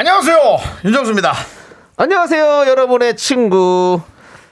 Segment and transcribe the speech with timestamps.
[0.00, 0.36] 안녕하세요
[0.86, 1.34] 윤정수입니다
[1.98, 4.00] 안녕하세요, 여러분의 친구.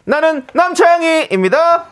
[0.05, 1.87] 나는 남창희입니다.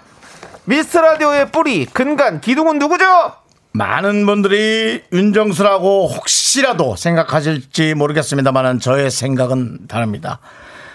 [0.66, 3.32] 미스터 라디오의 뿌리, 근간, 기둥은 누구죠?
[3.72, 10.40] 많은 분들이 윤정수라고 혹시라도 생각하실지 모르겠습니다만 저의 생각은 다릅니다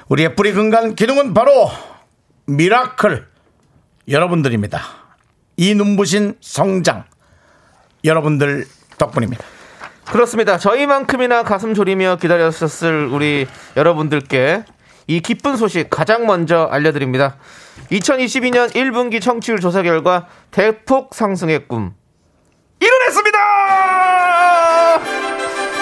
[0.09, 1.71] 우리의 뿌리 근간 기둥은 바로
[2.45, 3.27] 미라클
[4.07, 4.83] 여러분들입니다
[5.57, 7.05] 이 눈부신 성장
[8.03, 8.67] 여러분들
[8.99, 9.61] 덕분입니다
[10.05, 10.57] 그렇습니다.
[10.57, 14.63] 저희만큼이나 가슴 졸이며 기다렸었을 우리 여러분들께
[15.08, 17.35] 이 기쁜 소식 가장 먼저 알려드립니다.
[17.91, 21.93] 2022년 1분기 청취율 조사 결과 대폭 상승의 꿈
[22.80, 23.39] 이뤄냈습니다!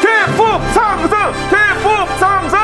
[0.01, 1.09] 대폭 상승!
[1.49, 2.57] 대폭 상승!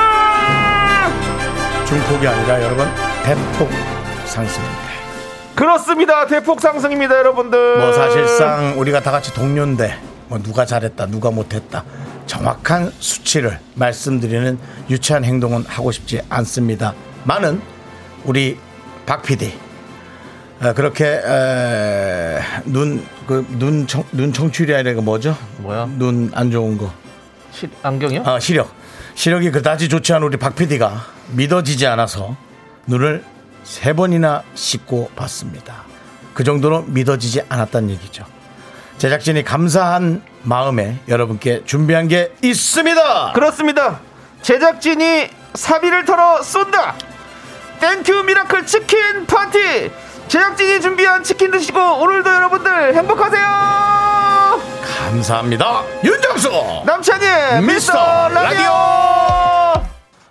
[1.85, 2.87] 중폭이 아니라 여러분
[3.23, 3.69] 대폭
[4.25, 4.85] 상승입니다
[5.55, 6.25] 그렇습니다.
[6.27, 7.77] 대폭 상승입니다, 여러분들.
[7.77, 11.83] 뭐 사실상 우리가 다 같이 동료인데 뭐 누가 잘했다 누가 못했다
[12.25, 14.57] 정확한 수치를 말씀드리는
[14.89, 16.93] 유치한 행동은 하고 싶지 않습니다.
[17.23, 17.61] 많은
[18.23, 18.57] 우리
[19.05, 19.53] 박 PD
[20.61, 21.21] 어, 그렇게
[22.65, 25.37] 눈그눈 눈 청출이 아니라 그 뭐죠?
[25.59, 25.85] 뭐야?
[25.97, 26.91] 눈 안 좋은 거.
[27.51, 28.23] 시- 안경이요?
[28.25, 28.73] 아, 시력.
[29.15, 32.35] 시력이 그다지 좋지 않은 우리 박 PD가 믿어지지 않아서
[32.87, 33.23] 눈을
[33.63, 35.83] 세 번이나 씻고 봤습니다.
[36.33, 38.25] 그 정도로 믿어지지 않았다는 얘기죠.
[38.97, 43.33] 제작진이 감사한 마음에 여러분께 준비한 게 있습니다.
[43.33, 43.99] 그렇습니다.
[44.41, 46.95] 제작진이 사비를 털어 쏜다.
[47.81, 49.91] Thank you 미라클 치킨 파티.
[50.27, 53.45] 제작진이 준비한 치킨 드시고 오늘도 여러분들 행복하세요.
[54.97, 55.83] 감사합니다.
[56.03, 56.49] 윤정수
[56.85, 59.83] 미스터 미스터 라디오.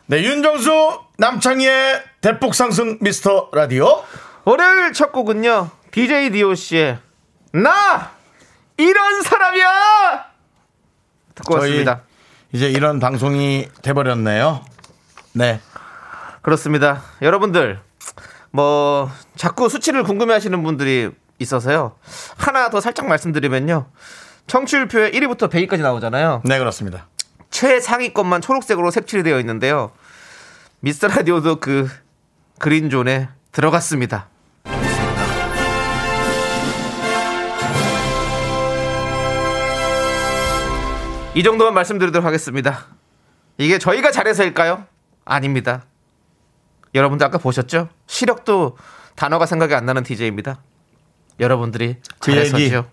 [0.06, 4.02] 네, 윤정수 남창희의 대폭 상승 미스터 라디오.
[4.44, 5.70] 월요일 첫 곡은요.
[5.92, 6.98] DJ DOC의
[7.52, 8.10] 나
[8.76, 10.24] 이런 사람이야.
[11.34, 12.02] 듣고 왔습니다.
[12.52, 14.64] 이제 이런 방송이 돼버렸네요.
[15.32, 15.60] 네.
[16.42, 17.02] 그렇습니다.
[17.22, 17.80] 여러분들,
[18.50, 21.96] 뭐, 자꾸 수치를 궁금해 하시는 분들이 있어서요.
[22.36, 23.86] 하나 더 살짝 말씀드리면요.
[24.46, 26.42] 청취율표에 1위부터 100위까지 나오잖아요.
[26.44, 27.08] 네, 그렇습니다.
[27.50, 29.92] 최상위권만 초록색으로 색칠이 되어 있는데요.
[30.80, 31.88] 미스터 라디오도 그
[32.58, 34.28] 그린존에 들어갔습니다.
[41.34, 42.86] 이 정도만 말씀드리도록 하겠습니다.
[43.58, 44.84] 이게 저희가 잘해서일까요?
[45.24, 45.84] 아닙니다.
[46.94, 47.88] 여러분들 아까 보셨죠?
[48.06, 48.76] 시력도
[49.16, 50.60] 단어가 생각이 안 나는 DJ입니다.
[51.40, 52.88] 여러분들이 그 얘기 잘해서죠.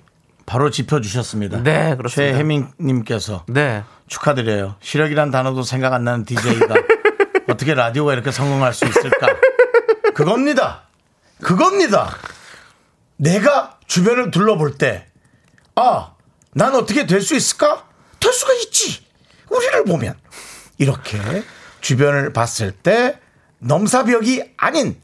[0.48, 1.62] 바로 짚어주셨습니다.
[1.64, 2.34] 네, 그렇습니다.
[2.34, 3.84] 최혜민님께서 네.
[4.08, 4.76] 축하드려요.
[4.82, 6.76] 시력이란 단어도 생각 안 나는 DJ가
[7.48, 9.28] 어떻게 라디오가 이렇게 성공할 수 있을까?
[10.16, 10.84] 그겁니다.
[11.44, 12.10] 그겁니다.
[13.18, 15.08] 내가 주변을 둘러볼 때,
[15.76, 16.14] 아,
[16.54, 17.86] 난 어떻게 될 수 있을까?
[18.22, 19.06] 될 수가 있지.
[19.50, 20.18] 우리를 보면.
[20.78, 21.20] 이렇게
[21.82, 23.20] 주변을 봤을 때
[23.60, 25.00] 넘사벽이 아닌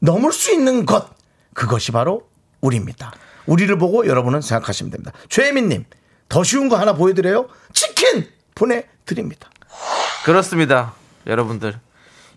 [0.00, 1.08] 넘을 수 있는 것.
[1.54, 2.28] 그것이 바로
[2.60, 3.12] 우리입니다.
[3.46, 5.12] 우리를 보고 여러분은 생각하시면 됩니다.
[5.30, 5.84] 최혜민님,
[6.28, 7.48] 더 쉬운 거 하나 보여드려요?
[7.72, 9.50] 치킨 보내드립니다.
[10.24, 10.94] 그렇습니다.
[11.26, 11.80] 여러분들.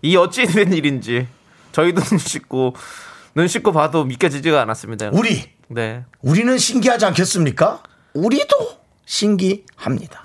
[0.00, 1.28] 이 어찌 된 일인지
[1.72, 2.74] 저희도 눈 씻고
[3.34, 5.10] 눈 씻고 봐도 믿겨지지가 않았습니다.
[5.12, 6.04] 우리, 네.
[6.20, 7.82] 우리는 신기하지 않겠습니까?
[8.14, 10.22] 우리도 신기합니다.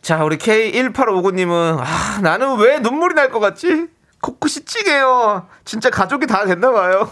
[0.00, 3.86] 자, 우리 K1859님은 아, 나는 왜 눈물이 날 것 같지?
[4.20, 5.46] 코끝이 찡해요.
[5.64, 7.10] 진짜 가족이 다 됐나 봐요.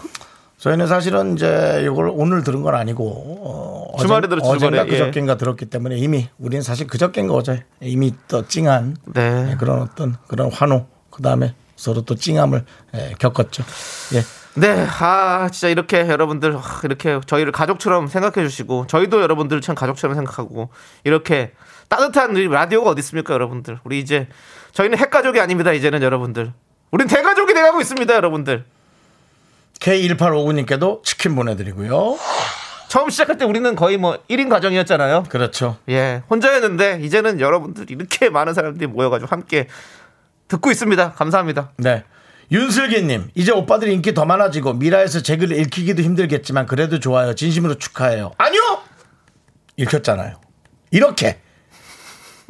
[0.57, 4.87] 저희는 사실은 이제 이걸 오늘 들은 건 아니고 어, 주말에 들었죠, 어젠가 주말에.
[4.87, 4.99] 예.
[4.99, 9.55] 그저께인가 들었기 때문에 이미 우리는 사실 그저께인가 어제 이미 또 찡한 네.
[9.59, 12.63] 그런 어떤 그런 환호 그 다음에 서로 또 찡함을
[12.93, 13.63] 예, 겪었죠.
[14.13, 14.21] 예.
[14.55, 20.15] 네, 아 진짜 이렇게 여러분들 아, 이렇게 저희를 가족처럼 생각해 주시고 저희도 여러분들 참 가족처럼
[20.15, 20.69] 생각하고
[21.03, 21.53] 이렇게
[21.91, 23.79] 따뜻한 우리 라디오가 어디 있습니까, 여러분들?
[23.83, 24.29] 우리 이제
[24.71, 25.73] 저희는 핵가족이 아닙니다.
[25.73, 26.53] 이제는 여러분들,
[26.89, 28.63] 우린 대가족이 돼가고 있습니다, 여러분들.
[29.79, 32.17] K1859님께도 치킨 보내드리고요.
[32.87, 35.23] 처음 시작할 때 우리는 거의 뭐 1인 가정이었잖아요.
[35.27, 35.77] 그렇죠.
[35.89, 39.67] 예, 혼자였는데 이제는 여러분들 이렇게 많은 사람들이 모여가지고 함께
[40.47, 41.11] 듣고 있습니다.
[41.11, 41.71] 감사합니다.
[41.77, 42.05] 네.
[42.51, 47.33] 윤슬기님, 이제 오빠들이 인기 더 많아지고 미라에서 제 글을 읽히기도 힘들겠지만 그래도 좋아요.
[47.33, 48.31] 진심으로 축하해요.
[48.37, 48.61] 아니요!
[49.77, 50.39] 읽혔잖아요.
[50.91, 51.39] 이렇게.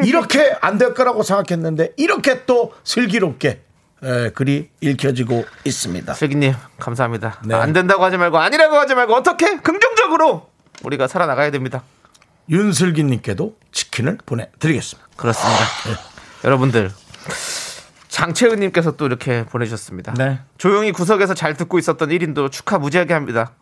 [0.04, 3.62] 이렇게 안 될 거라고 생각했는데 이렇게 또 슬기롭게
[4.04, 6.12] 에, 글이 읽혀지고 있습니다.
[6.16, 7.40] 슬기님 감사합니다.
[7.46, 7.54] 네.
[7.54, 10.50] 안 된다고 하지 말고 아니라고 하지 말고 어떻게 긍정적으로
[10.84, 11.84] 우리가 살아나가야 됩니다.
[12.50, 15.08] 윤슬기님께도 치킨을 보내드리겠습니다.
[15.16, 15.60] 그렇습니다.
[15.86, 15.94] 네.
[16.46, 16.90] 여러분들
[18.16, 20.14] 장채은님께서 또 이렇게 보내주셨습니다.
[20.16, 20.42] 네.
[20.58, 23.54] 조용히 구석에서 잘 듣고 있었던 1인도 축하 무지하게 합니다.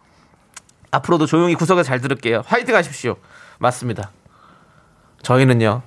[0.90, 2.42] 앞으로도 조용히 구석에서 잘 들을게요.
[2.48, 3.18] 화이팅 하십시오.
[3.60, 4.10] 맞습니다.
[5.22, 5.84] 저희는요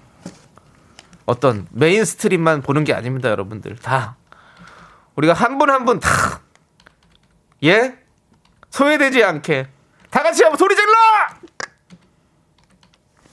[1.27, 3.77] 어떤 mainstream만 보는 게 아닙니다, 여러분들.
[3.77, 4.17] 다
[5.17, 6.41] 우리가 한 분 한 분 다
[7.65, 7.99] 예?
[8.71, 9.67] 소외되지 않게
[10.11, 10.93] 다 같이 한번 소리 질러!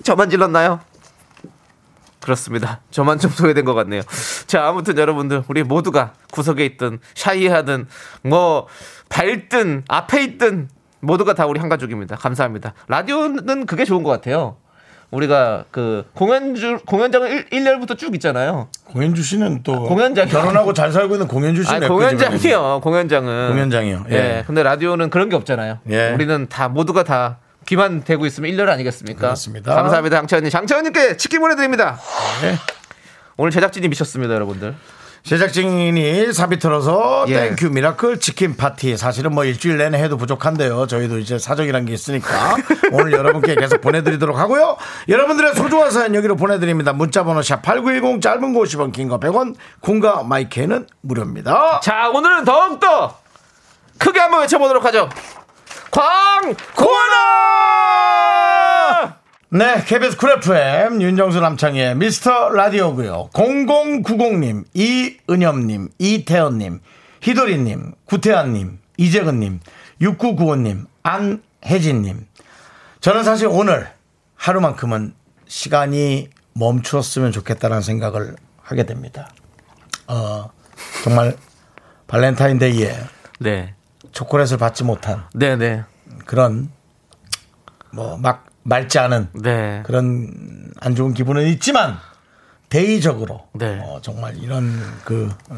[0.03, 0.79] 저만 질렀나요?
[2.29, 2.81] 그렇습니다.
[2.91, 4.03] 저만 좀 소외된 것 같네요.
[4.45, 7.87] 자, 아무튼 여러분들, 우리 모두가 구석에 있든, shy하든,
[8.21, 8.67] 뭐,
[9.09, 12.17] 밝든, 앞에 있든, 모두가 다 우리 한 가족입니다.
[12.17, 12.73] 감사합니다.
[12.87, 14.57] 라디오는 그게 좋은 것 같아요.
[15.09, 18.67] 우리가 그 공연주, 공연장은 1, 열부터쭉 있잖아요.
[18.85, 20.31] 공연주 씨는 또 공연장이요?
[20.31, 22.81] 결혼하고 잘 살고 있는 공연주 씨 아, 공연장이요.
[22.83, 23.49] 공연장은.
[23.49, 24.05] 공연장이요.
[24.11, 24.13] 예.
[24.13, 24.43] 예.
[24.45, 25.79] 근데 라디오는 그런 게 없잖아요.
[25.89, 26.11] 예.
[26.11, 27.39] 우리는 다 모두가 다
[28.03, 29.19] 대고 있으면 1년 아니겠습니까?
[29.19, 29.75] 그렇습니다.
[29.75, 30.17] 감사합니다.
[30.17, 30.49] 장채원님.
[30.49, 31.99] 장채원님께 치킨 보내드립니다.
[32.43, 32.57] 예.
[33.37, 34.75] 오늘 제작진이 미쳤습니다, 여러분들.
[35.23, 37.49] 제작진이 사비 털어서 예.
[37.55, 41.93] Thank you 미라클 치킨 파티 사실은 뭐 일주일 내내 해도 부족한데요 저희도 이제 사정이란 게
[41.93, 42.55] 있으니까
[42.93, 44.77] 오늘 여러분께 계속 보내드리도록 하고요
[45.09, 50.87] 여러분들의 소중한 사연 여기로 보내드립니다 문자번호 샵8910 짧은 거 50원 긴 거 100원 콩과 마이크는
[51.01, 53.19] 무료입니다 자, 오늘은 더욱더
[53.97, 55.09] 크게 한번 외쳐보도록 하죠.
[55.91, 56.59] 광고나!
[59.51, 66.81] 네 KBS 쿨 FM 윤정수 남창희의 미스터 라디오고요 0090님 이은엽님 이태연님
[67.21, 69.59] 희도리님 구태환님 이재근님
[70.01, 72.27] 6995님 안혜진님
[73.01, 73.89] 저는 사실 오늘
[74.35, 75.15] 하루만큼은
[75.47, 79.29] 시간이 멈추었으면 좋겠다는 생각을 하게 됩니다.
[80.07, 80.51] 어,
[81.03, 81.35] 정말
[82.07, 82.95] 발렌타인데이에
[83.39, 83.73] 네.
[84.11, 85.83] 초콜릿을 받지 못한 네네.
[86.25, 86.69] 그런
[87.91, 89.81] 뭐 막 맑지 않은 네.
[89.85, 91.97] 그런 안 좋은 기분은 있지만
[92.69, 93.79] 대의적으로 네.
[93.83, 95.55] 어, 정말 이런 그 어,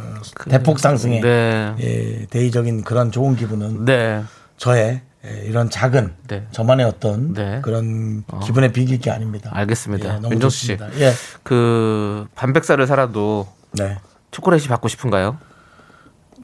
[0.50, 1.76] 대폭 상승의 네.
[1.80, 4.24] 예, 대의적인 그런 좋은 기분은 네.
[4.56, 6.48] 저의 예, 이런 작은 네.
[6.52, 7.60] 저만의 어떤 네.
[7.62, 9.52] 그런 기분에 비길 게 아닙니다.
[9.54, 10.16] 알겠습니다.
[10.16, 10.78] 예, 너무 윤정수 씨.
[10.78, 11.00] 좋습니다.
[11.06, 11.12] 예,
[11.44, 13.98] 그, 반백살을 살아도 네.
[14.32, 15.38] 초콜릿이 받고 싶은가요?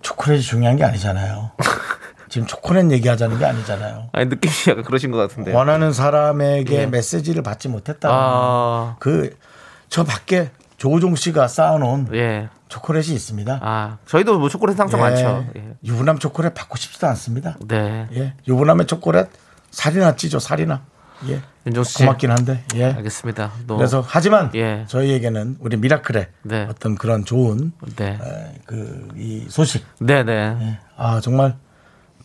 [0.02, 1.52] 초콜릿이 중요한 게 아니잖아요.
[2.30, 4.10] 지금 초콜릿 얘기하자는 게 아니잖아요.
[4.12, 5.54] 아니, 느낌이 약간 그러신 것 같은데.
[5.54, 6.86] 원하는 사람에게 예.
[6.86, 8.10] 메시지를 받지 못했다.
[8.12, 12.50] 아, 그저 밖에 조우종 씨가 쌓아놓은 예.
[12.68, 13.60] 초콜릿이 있습니다.
[13.64, 15.46] 아, 저희도 뭐 초콜릿 항상 많죠.
[15.56, 15.76] 예.
[15.86, 17.56] 유부남 초콜릿 받고 싶지도 않습니다.
[17.68, 18.08] 네.
[18.14, 19.28] 예, 유부남의 초콜릿
[19.72, 20.82] 살이나 찌죠 살이나.
[21.30, 21.98] 예, 윤정수 씨.
[22.00, 22.64] 고맙긴 한데.
[22.76, 22.92] 예.
[22.94, 23.52] 알겠습니다.
[23.66, 24.86] 너, 그래서 하지만 예.
[24.88, 26.68] 저희에게는 우리 미라클의 네.
[26.70, 28.20] 어떤 그런 좋은 네.
[28.66, 29.84] 그이 소식.
[30.00, 30.78] 네 네.
[30.96, 31.56] 아 정말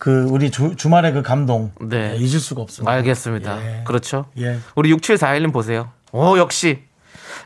[0.02, 2.14] 그 우리 주, 주말의 그 감동 네.
[2.14, 2.90] 예, 잊을 수가 없습니다.
[2.90, 3.62] 알겠습니다.
[3.62, 3.84] 예.
[3.84, 4.24] 그렇죠.
[4.36, 4.58] 예.
[4.74, 5.92] 우리 6741님 보세요.
[6.10, 6.82] 오, 역시.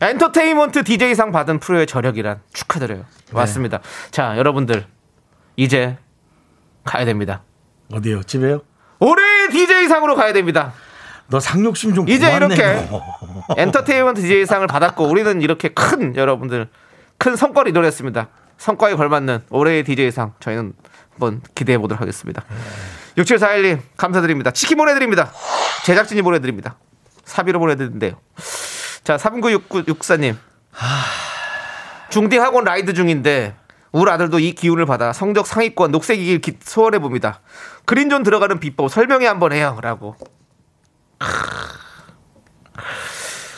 [0.00, 3.00] 엔터테인먼트 DJ상 받은 프로의 저력이란 축하드려요.
[3.00, 3.04] 네.
[3.30, 3.80] 맞습니다.
[4.10, 4.86] 자, 여러분들.
[5.56, 5.98] 이제
[6.84, 7.42] 가야 됩니다.
[7.92, 8.22] 어디요?
[8.22, 8.62] 집에요?
[9.00, 10.72] 올해의 DJ상으로 가야 됩니다.
[11.28, 12.88] 너 상욕심 좀 이제 이렇게.
[13.54, 16.68] 엔터테인먼트 DJ상을 받았고 우리는 이렇게 큰 여러분들
[17.18, 18.28] 큰 성과를 이뤄냈습니다.
[18.56, 20.72] 성과에 걸맞는 올해의 DJ상 저희는
[21.16, 22.44] 한번 기대해 보도록 하겠습니다.
[23.16, 24.50] 6741님 감사드립니다.
[24.50, 25.32] 치킨 보내드립니다.
[25.84, 26.76] 제작진이 보내드립니다.
[27.24, 28.12] 사비로 보내드린대요.
[29.02, 30.36] 자 396964님
[32.10, 33.56] 중딩 학원 라이드 중인데
[33.92, 37.40] 우리 아들도 이 기운을 받아 성적 상위권 녹색이길 기- 소원해 봅니다.
[37.86, 40.16] 그린존 들어가는 비법 설명해 한번 해요라고.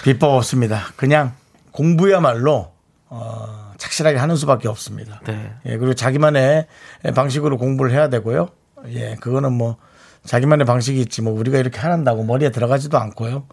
[0.05, 0.85] 비법 없습니다.
[0.97, 1.35] 그냥
[1.73, 2.73] 공부야말로
[3.09, 5.21] 어, 착실하게 하는 수밖에 없습니다.
[5.27, 5.53] 네.
[5.65, 6.67] 예, 그리고 자기만의
[7.15, 8.49] 방식으로 공부를 해야 되고요.
[8.89, 9.77] 예, 그거는 뭐
[10.25, 13.47] 자기만의 방식이 있지 뭐 우리가 이렇게 하란다고 머리에 들어가지도 않고요.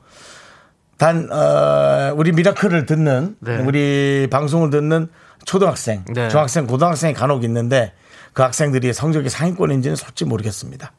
[0.98, 3.58] 단 어, 우리 미라클을 듣는 네.
[3.58, 5.10] 우리 방송을 듣는
[5.46, 6.30] 초등학생, 네.
[6.30, 7.94] 중학생, 고등학생이 간혹 있는데
[8.34, 10.92] 그 학생들이 성적이 상위권인지는 솔직히 모르겠습니다.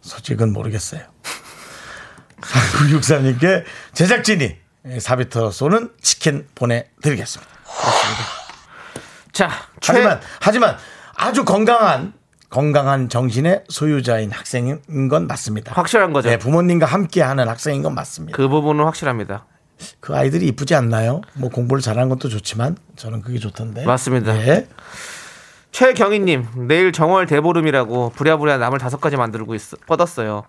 [0.00, 1.02] 솔직은 모르겠어요.
[2.40, 4.56] 4963님께 제작진이
[4.98, 7.52] 사비터 쏘는 치킨 보내드리겠습니다.
[9.32, 9.48] 자,
[9.80, 10.76] 최, 하지만 하지만
[11.16, 12.12] 아주 건강한
[12.50, 15.72] 건강한 정신의 소유자인 학생인 건 맞습니다.
[15.72, 16.28] 확실한 거죠.
[16.28, 18.36] 네, 부모님과 함께하는 학생인 건 맞습니다.
[18.36, 19.46] 그, 그 부분은 확실합니다.
[20.10, 21.22] 아이들이 이쁘지 않나요?
[21.34, 23.84] 뭐 공부를 잘하는 것도 좋지만 저는 그게 좋던데.
[23.86, 24.34] 맞습니다.
[24.34, 24.68] 네.
[25.72, 30.42] 최경희님 내일 정월 대보름이라고 부랴부랴 나물 다섯 가지 만들고 있어, 뻗었어요.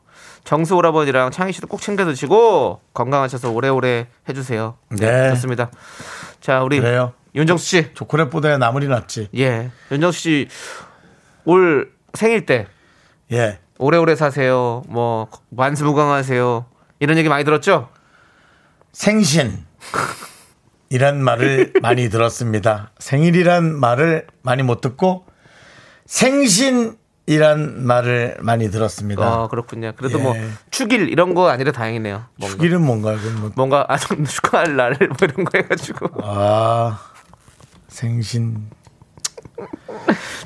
[0.43, 4.75] 정수 오라버니랑 창희 씨도 꼭 챙겨 드시고 건강하셔서 오래오래 해주세요.
[4.89, 5.29] 네.
[5.29, 5.71] 좋습니다.
[6.41, 7.13] 자, 우리 그래요.
[7.35, 7.93] 윤정수 씨.
[7.93, 9.29] 초콜릿보다 나물이 낫지.
[9.37, 9.71] 예.
[9.91, 10.47] 윤정수 씨
[11.45, 12.67] 올 생일 때
[13.31, 13.59] 예.
[13.79, 14.83] 오래오래 사세요.
[14.87, 16.65] 뭐 만수무강하세요.
[16.99, 17.89] 이런 얘기 많이 들었죠?
[18.93, 19.65] 생신.
[20.89, 22.91] 이란 말을 많이 들었습니다.
[22.99, 25.25] 생일이란 말을 많이 못 듣고
[26.05, 29.23] 생신이란 말을 많이 들었습니다.
[29.25, 29.93] 아, 그렇군요.
[29.97, 30.23] 그래도 예.
[30.23, 30.35] 뭐
[30.69, 32.25] 축일 이런 거 아니라 다행이네요.
[32.37, 32.55] 뭔가.
[32.57, 33.17] 축일은 뭔가요?
[33.39, 33.97] 뭐- 뭔가 아
[34.27, 36.99] 축하할 날뭐 이런 거 해가지고 아
[37.93, 38.69] 생신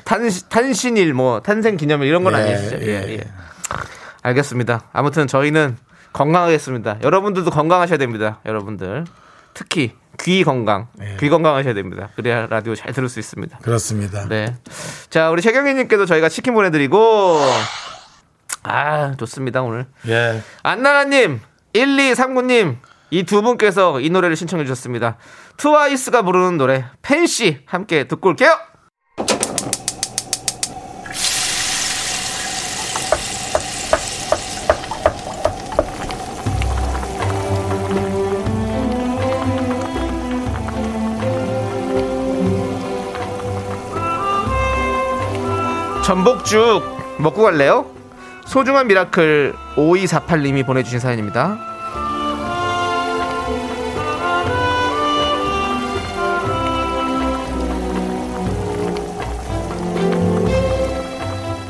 [0.04, 2.76] 탄 탄신일 뭐 탄생 기념일 이런 건 예, 아니시죠?
[2.82, 3.12] 예, 예.
[3.14, 3.20] 예.
[4.22, 4.84] 알겠습니다.
[4.92, 5.78] 아무튼 저희는
[6.12, 6.98] 건강하겠습니다.
[7.02, 8.40] 여러분들도 건강하셔야 됩니다.
[8.44, 9.04] 여러분들
[9.54, 11.16] 특히 귀 건강, 예.
[11.18, 12.10] 귀 건강하셔야 됩니다.
[12.16, 13.58] 그래야 라디오 잘 들을 수 있습니다.
[13.58, 14.26] 그렇습니다.
[14.28, 14.54] 네.
[15.08, 17.40] 자, 우리 최경희님께도 저희가 치킨 보내드리고
[18.64, 20.42] 아 좋습니다 오늘 예.
[20.62, 21.40] 안나라님,
[21.72, 22.76] 1239님,
[23.10, 25.16] 이 두 분께서 이 노래를 신청해 주셨습니다.
[25.58, 28.56] 트와이스가 부르는 노래, 팬시, 함께 듣고 올게요!
[46.04, 47.84] 전복죽 먹고 갈래요?
[48.46, 51.67] 소중한 미라클 5248님이 보내주신 사연입니다.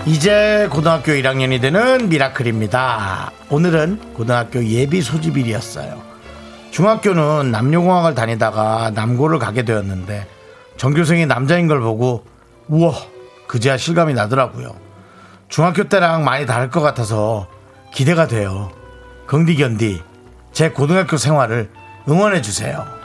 [0.08, 3.30] 이제 고등학교 1학년이 되는 미라클입니다.
[3.50, 6.00] 오늘은 고등학교 예비 소집일이었어요.
[6.70, 10.26] 중학교는 남녀공학을 다니다가 남고를 가게 되었는데
[10.78, 12.24] 전교생이 남자인 걸 보고
[12.68, 12.94] 우와
[13.46, 14.74] 그제야 실감이 나더라고요.
[15.50, 17.46] 중학교 때랑 많이 다를 것 같아서
[17.92, 18.70] 기대가 돼요.
[19.26, 20.02] 긍디견디
[20.52, 21.68] 제 고등학교 생활을
[22.08, 22.97] 응원해 주세요.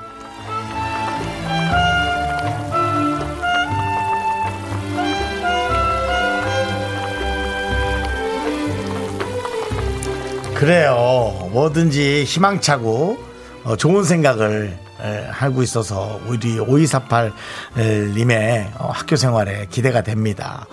[10.64, 11.50] 그래요.
[11.52, 13.18] 뭐든지 희망차고
[13.66, 20.66] 어, 좋은 생각을 에, 하고 있어서 우리 5248님의 어, 학교 생활에 기대가 됩니다.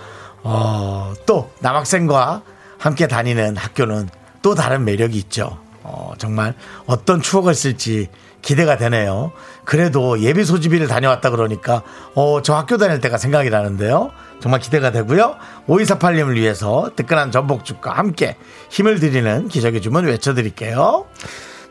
[0.43, 2.41] 어, 또 남학생과
[2.77, 4.07] 함께 다니는 학교는
[4.41, 5.59] 또 다른 매력이 있죠.
[5.83, 6.53] 어, 정말
[6.85, 8.07] 어떤 추억을 쓸지
[8.41, 9.31] 기대가 되네요.
[9.65, 11.83] 그래도 예비 소집일을 다녀왔다 그러니까
[12.15, 14.11] 어, 저 학교 다닐 때가 생각이 나는데요.
[14.39, 15.37] 정말 기대가 되고요.
[15.67, 18.37] 5248님을 위해서 뜨끈한 전복죽과 함께
[18.69, 21.05] 힘을 드리는 기적의 주문 외쳐드릴게요.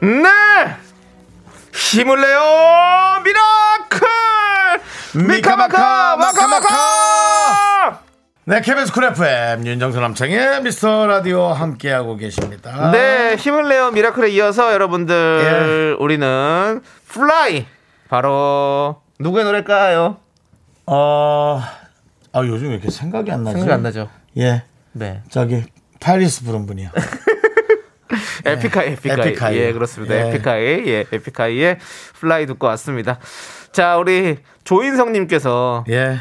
[0.02, 0.76] 네!
[1.72, 3.22] 힘을 내요!
[3.24, 4.08] 미라클!
[5.26, 6.68] 미카마카 마카마카
[8.50, 14.72] 네 KBS 쿨 FM 윤정수 남창희의 미스터 라디오 함께하고 계십니다 네, 힘을 내요 미라클에 이어서
[14.72, 17.66] 여러분들 우리는 Fly
[18.08, 20.16] 바로 누구의 노래일까요?
[20.86, 21.62] 어...
[22.32, 24.10] 아 요즘 왜 이렇게 생각이 안 나지 생각이 안 나죠.
[24.38, 25.22] 예 네.
[25.28, 25.62] 저기
[26.00, 26.90] 파리스 부른 분이요
[28.44, 29.28] 에픽하이, 에픽하이.
[29.28, 29.56] 에픽하이.
[29.58, 30.14] 예, 그렇습니다.
[30.16, 30.28] 예.
[30.28, 31.78] 에픽하이, 예, 에픽하이의
[32.14, 33.18] Fly 듣고 왔습니다.
[33.70, 36.16] 자, 우리 조인성님께서 예.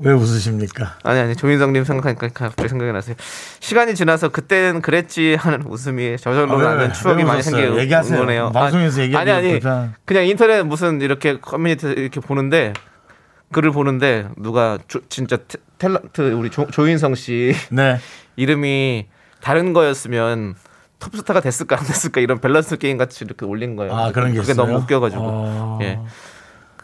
[0.00, 0.96] 왜 웃으십니까?
[1.02, 3.16] 아니 아니 조인성님 생각하니까 갑자기 생각이 나세요.
[3.58, 6.92] 시간이 지나서 그때는 그랬지 하는 웃음이 저절로 아, 왜, 나는 왜?
[6.92, 7.42] 추억이 왜 많이?
[7.42, 8.18] 생기는 얘기하세요.
[8.20, 8.52] 거네요.
[8.52, 9.94] 방송에서 아니, 얘기하기 아니 아니 불편.
[10.04, 12.72] 그냥 인터넷 무슨 이렇게 커뮤니티 이렇게 보는데
[13.52, 17.98] 글을 보는데 누가 조- 진짜 태- 탤런트 우리 조, 조인성 씨 네.
[18.36, 19.08] 이름이
[19.40, 20.54] 다른 거였으면
[21.00, 23.94] 톱스타가 됐을까 안 됐을까 이런 밸런스 게임 같이 이렇게 올린 거예요.
[23.96, 24.64] 아, 그런 게 그게 있어요?
[24.66, 25.78] 너무 웃겨가지고 어.
[25.82, 25.98] 예.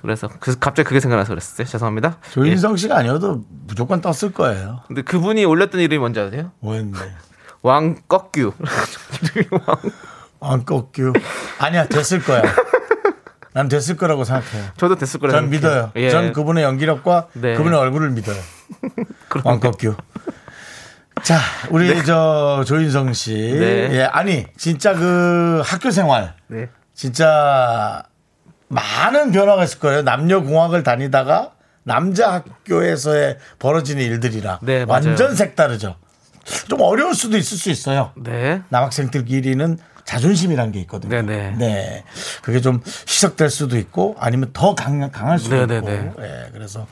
[0.04, 1.66] 그래서 그 갑자기 그게 생각나서 그랬어요.
[1.66, 2.18] 죄송합니다.
[2.26, 2.30] 예.
[2.30, 4.80] 조인성 씨가 아니어도 무조건 떴을 거예요.
[4.87, 6.52] 근데 그분이 올렸던 이름이 뭔지 아세요?
[7.62, 8.52] 왕꺾규.
[9.34, 9.76] 이름이 왕.
[10.42, 11.14] 안 꺾유.
[11.58, 12.42] 아니야, 됐을 거야.
[13.54, 14.73] 난 됐을 거라고 생각해요.
[14.76, 15.84] 저도 됐을 거라고 전 생각해요.
[15.87, 15.92] 믿어요.
[15.96, 16.11] 예.
[16.11, 17.54] 전 그분의 연기력과 네.
[17.54, 18.37] 그분의 얼굴을 믿어요.
[19.42, 19.94] 왕꺾유.
[21.23, 21.38] 자,
[21.70, 23.32] 우리 저 조인성 씨.
[23.32, 23.88] 네.
[23.92, 26.34] 예, 아니, 진짜 그 학교 생활.
[26.49, 26.68] 네.
[26.92, 28.02] 진짜
[28.68, 30.02] 많은 변화가 있을 거예요.
[30.02, 31.52] 남녀 공학을 다니다가
[31.83, 34.85] 남자 학교에서의 벌어지는 일들이라 네.
[34.88, 35.97] 완전 색다르죠.
[36.68, 38.12] 좀 어려울 수도 있을 수 있어요.
[38.16, 38.62] 네.
[38.68, 41.23] 남학생들끼리는 자존심이란 게 있거든요.
[41.23, 41.56] 네네.
[41.56, 42.04] 네.
[42.42, 45.94] 그게 좀 희석될 수도 있고 아니면 더 강, 강할 수도 네네네.
[45.94, 46.23] 있고.
[46.23, 46.87] 예, 그래서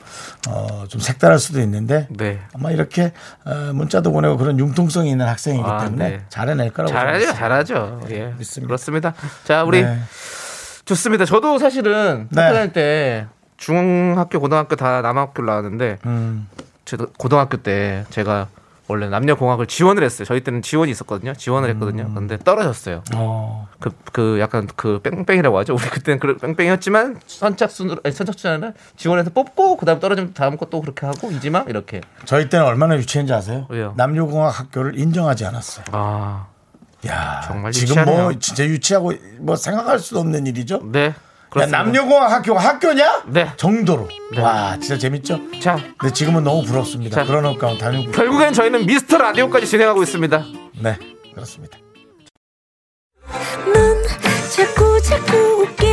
[0.49, 2.39] 어, 좀 색다를 수도 있는데 네.
[2.53, 3.13] 아마 이렇게
[3.45, 6.21] 어, 문자도 보내고 그런 융통성이 있는 학생이기 아, 때문에 네.
[6.29, 7.63] 잘해낼 거라고 잘하죠, 생각합니다.
[7.65, 8.01] 잘하죠.
[8.09, 8.33] 예.
[8.39, 8.67] 믿습니다.
[8.67, 9.13] 그렇습니다.
[9.43, 9.99] 자, 우리 네.
[10.85, 11.25] 좋습니다.
[11.25, 12.41] 저도 사실은 네.
[12.41, 16.47] 학교 다닐 때 중학교, 고등학교 다 남학교 나왔는데 음.
[16.85, 18.47] 저도 고등학교 때 제가
[18.89, 20.25] 원래 남녀공학을 지원을 했어요.
[20.25, 21.33] 저희 때는 지원이 있었거든요.
[21.33, 22.13] 지원을 했거든요.
[22.13, 23.03] 근데 떨어졌어요.
[23.15, 23.69] 어.
[23.79, 25.73] 그, 그 약간 그 뺑뺑이라고 하죠.
[25.73, 30.81] 우리 그때는 그 뺑뺑이였지만 선착순으로 아니 선착순 아니라 지원해서 뽑고 그 다음 떨어지면 다음 것도
[30.81, 33.67] 그렇게 하고 이지만 이렇게 저희 때는 얼마나 유치한지 아세요?
[33.69, 33.93] 왜요?
[33.95, 35.85] 남녀공학 학교를 인정하지 않았어요.
[35.93, 36.47] 아
[37.07, 38.23] 야, 정말 지금 유치하네요.
[38.23, 40.79] 뭐 진짜 유치하고 뭐 생각할 수도 없는 일이죠.
[40.91, 41.13] 네.
[41.59, 41.65] 야.
[41.67, 43.23] 남녀공학 학교가 학교냐?
[43.27, 43.51] 네.
[43.57, 44.07] 정도로.
[44.39, 45.39] 와, 진짜 재밌죠?
[45.59, 47.15] 자 근데 지금은 너무 부럽습니다.
[47.17, 47.25] 자.
[47.25, 48.11] 그런 학교 다니고.
[48.11, 50.43] 결국엔 저희는 미스터 라디오까지 진행하고 있습니다.
[50.79, 50.97] 네,
[51.33, 51.77] 그렇습니다.
[53.65, 54.03] 넌
[54.55, 55.92] 자꾸 자꾸 웃게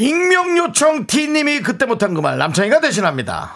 [0.00, 3.54] 익명 요청 T님이 그때 못한 그 말 남창희가 대신합니다.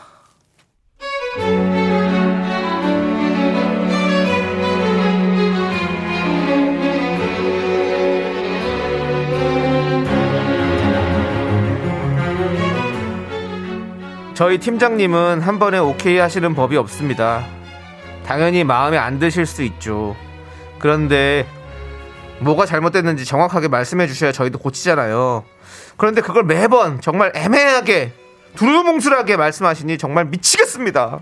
[14.34, 17.44] 저희 팀장님은 한 번에 오케이 하시는 법이 없습니다.
[18.26, 20.16] 당연히 마음에 안 드실 수 있죠.
[20.78, 21.46] 그런데
[22.40, 25.44] 뭐가 잘못됐는지 정확하게 말씀해 주셔야 저희도 고치잖아요.
[25.96, 28.12] 그런데 그걸 매번 정말 애매하게
[28.56, 31.20] 두루뭉술하게 말씀하시니 정말 미치겠습니다.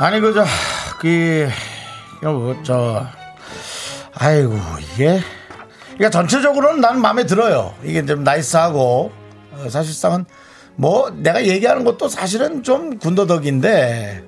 [0.00, 0.44] 아니 그저
[1.00, 1.48] 그
[2.22, 3.06] 여보 저
[4.14, 5.20] 아이고 이게
[5.94, 7.74] 그러니까 전체적으로는 나는 마음에 들어요.
[7.82, 9.12] 이게 좀 나이스하고.
[9.52, 10.24] 어, 사실상은
[10.76, 14.24] 뭐 내가 얘기하는 것도 사실은 좀 군더더기인데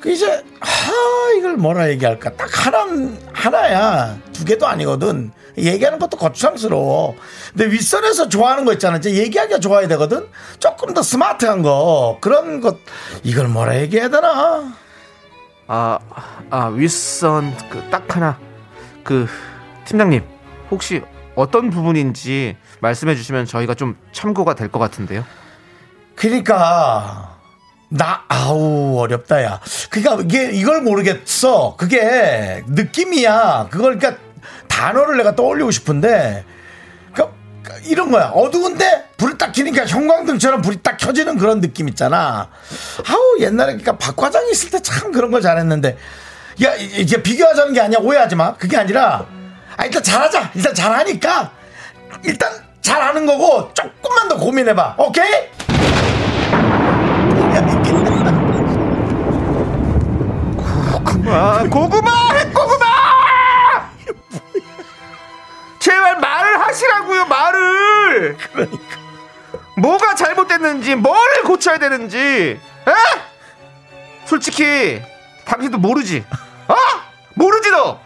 [0.00, 0.26] 그 이제
[0.60, 2.36] 하 이걸 뭐라 얘기할까?
[2.36, 2.86] 딱 하나
[3.32, 4.18] 하나야.
[4.32, 5.32] 두 개도 아니거든.
[5.58, 7.16] 얘기하는 것도 거추장스러워.
[7.52, 8.98] 근데 윗선에서 좋아하는 거 있잖아.
[8.98, 10.26] 이제 얘기하기가 좋아야 되거든.
[10.58, 12.18] 조금 더 스마트한 거.
[12.20, 12.76] 그런 것
[13.22, 14.74] 이걸 뭐라 얘기해야 되나?
[15.66, 15.98] 아,
[16.50, 18.38] 아 윗선 그 딱 하나.
[19.04, 19.26] 그
[19.86, 20.22] 팀장님
[20.70, 21.02] 혹시
[21.34, 25.24] 어떤 부분인지 말씀해 주시면 저희가 좀 참고가 될 것 같은데요.
[26.14, 27.38] 그러니까
[27.88, 29.60] 나 아우 어렵다 야.
[29.90, 31.76] 그러니까 이게 이걸 모르겠어.
[31.76, 33.68] 그게 느낌이야.
[33.70, 34.22] 그걸 그러니까
[34.68, 36.44] 단어를 내가 떠올리고 싶은데
[37.12, 37.34] 그러니까
[37.84, 38.26] 이런 거야.
[38.34, 42.48] 어두운데 불을 딱 켜니까 형광등처럼 불이 딱 켜지는 그런 느낌 있잖아.
[43.08, 45.96] 아우 옛날에 그러니까 박 과장 있을 때 참 그런 걸 잘했는데
[46.62, 48.54] 야 이- 이게 비교하자는 게 아니야 오해하지 마.
[48.54, 49.26] 그게 아니라
[49.80, 50.50] 아 일단 잘하자.
[50.54, 51.50] 일단 잘하니까
[52.22, 54.96] 일단 잘하는 거고 조금만 더 고민해봐.
[54.98, 55.48] 오케이?
[61.32, 62.86] 아, 고구마 핵고구마
[65.78, 68.36] 제발 말을 하시라고요 말을
[69.76, 72.92] 뭐가 잘못됐는지 뭐를 고쳐야 되는지 에?
[74.24, 75.00] 솔직히
[75.44, 76.24] 당신도 모르지
[76.68, 76.74] 어?
[77.34, 78.00] 모르지 너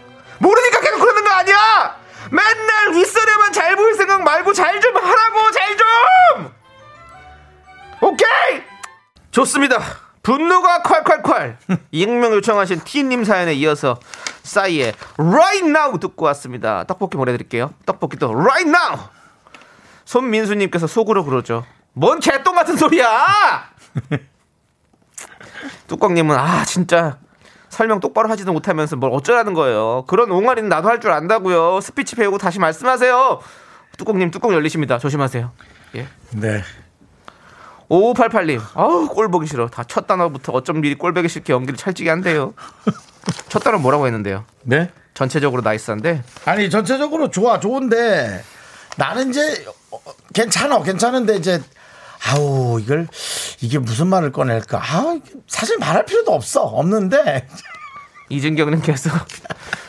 [0.44, 1.96] 모르니까 계속 그러는 거 아니야
[2.30, 6.54] 맨날 윗선에만 잘 보일 생각 말고 잘 좀 하라고 잘 좀
[8.00, 8.62] 오케이
[9.30, 9.78] 좋습니다.
[10.22, 11.56] 분노가 콸콸콸.
[11.90, 13.98] 익명 요청하신 T님 사연에 이어서
[14.42, 16.84] 싸이의 Right Now 듣고 왔습니다.
[16.84, 17.72] 떡볶이 보내드릴게요.
[17.86, 19.08] 떡볶이도 Right Now.
[20.04, 21.64] 손민수님께서 속으로 그러죠.
[21.94, 23.08] 뭔 개똥 같은 소리야!
[25.88, 27.18] 뚜껑님은 아 진짜
[27.74, 30.04] 설명 똑바로 하지도 못하면서 뭘 어쩌라는 거예요.
[30.06, 31.80] 그런 옹알이는 나도 할 줄 안다고요.
[31.80, 33.40] 스피치 배우고 다시 말씀하세요.
[33.98, 34.98] 뚜껑님 뚜껑 열리십니다.
[34.98, 35.50] 조심하세요.
[35.96, 36.06] 예.
[36.30, 36.62] 네.
[37.90, 39.68] 5588님, 아우, 꼴 보기 싫어.
[39.68, 42.54] 다 첫 단어부터 어쩜 미리 꼴 보기 싫게 연기를 찰지게 한대요.
[43.48, 44.44] 첫 단어 뭐라고 했는데요?
[44.62, 44.90] 네?
[45.12, 48.42] 전체적으로 나이스한데, 아니 전체적으로 좋아 좋은데
[48.96, 49.98] 나는 이제 어,
[50.32, 51.60] 괜찮아 괜찮은데 이제
[52.26, 53.06] 아우 이걸
[53.60, 57.46] 이게 무슨 말을 꺼낼까 아 사실 말할 필요도 없어 없는데
[58.30, 59.10] 이준경님께서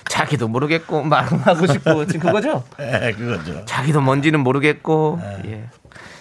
[0.10, 2.64] 자기도 모르겠고, 말하고 싶고, 지금 그거죠?
[2.80, 5.70] 예 그거죠 자기도 뭔지는 모르겠고, 예.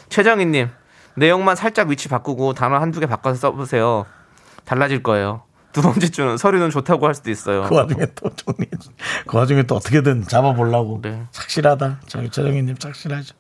[0.08, 0.68] 최정희님,
[1.14, 4.06] 내용만 살짝 위치 바꾸고 단어 한두 개 바꿔서 써보세요.
[4.64, 5.42] 달라질 거예요.
[5.72, 7.62] 두 번째 주는 서류는 좋다고 할 수도 있어요.
[7.68, 8.68] 그 와중에 또 정리
[9.26, 11.22] 그 와중에 또 어떻게든 잡아보려고 네.
[11.32, 13.34] 착실하다 저 최정희님 착실하죠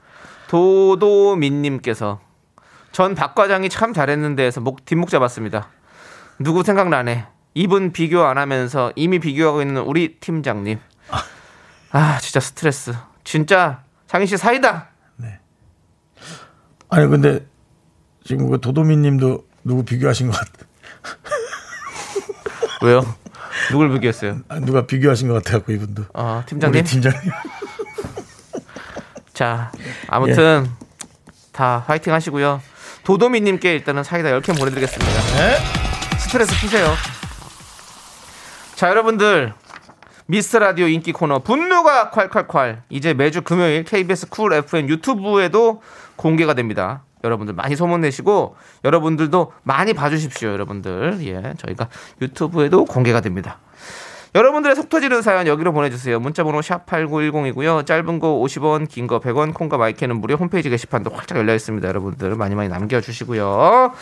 [0.48, 2.20] 도도민님께서
[2.94, 5.68] 전 박 과장이 참 잘했는데 해서 목 뒷목 잡았습니다.
[6.38, 7.26] 누구 생각나네.
[7.54, 10.78] 이분 비교 안 하면서 이미 비교하고 있는 우리 팀장님.
[11.90, 12.94] 아 진짜 스트레스.
[13.24, 14.90] 진짜 장희 씨 사이다.
[16.88, 17.44] 아니 근데
[18.24, 20.66] 지금 그 도도미님도 누구 비교하신 것 같아.
[22.82, 23.00] 왜요?
[23.72, 24.38] 누굴 비교했어요?
[24.48, 26.04] 아, 누가 비교하신 것 같아갖고 이분도.
[26.14, 26.84] 어, 우리 팀장님.
[26.84, 27.32] 팀장님.
[29.34, 29.72] 자,
[30.06, 30.70] 아무튼
[31.50, 32.60] 다 화이팅 하시고요.
[33.04, 35.12] 도도미님께 일단은 사이다 10캔 보내드리겠습니다.
[35.36, 36.18] 네?
[36.18, 36.94] 스트레스 푸세요.
[38.74, 39.54] 자, 여러분들.
[40.26, 45.82] 미스터 라디오 인기 코너 분노가 콸콸콸 이제 매주 금요일 KBS 쿨 FM 유튜브에도
[46.16, 47.02] 공개가 됩니다.
[47.22, 50.50] 여러분들 많이 소문 내시고 여러분들도 많이 봐주십시오.
[50.50, 51.88] 여러분들 예 저희가
[52.22, 53.58] 유튜브에도 공개가 됩니다.
[54.34, 56.18] 여러분들의 속 터지는 사연 여기로 보내주세요.
[56.18, 57.86] 문자번호 샵 8910이고요.
[57.86, 61.86] 짧은 거 50원, 긴 거 100원, 콩과 마이크는 무료 홈페이지 게시판도 활짝 열려 있습니다.
[61.86, 63.92] 여러분들 많이 많이 남겨주시고요.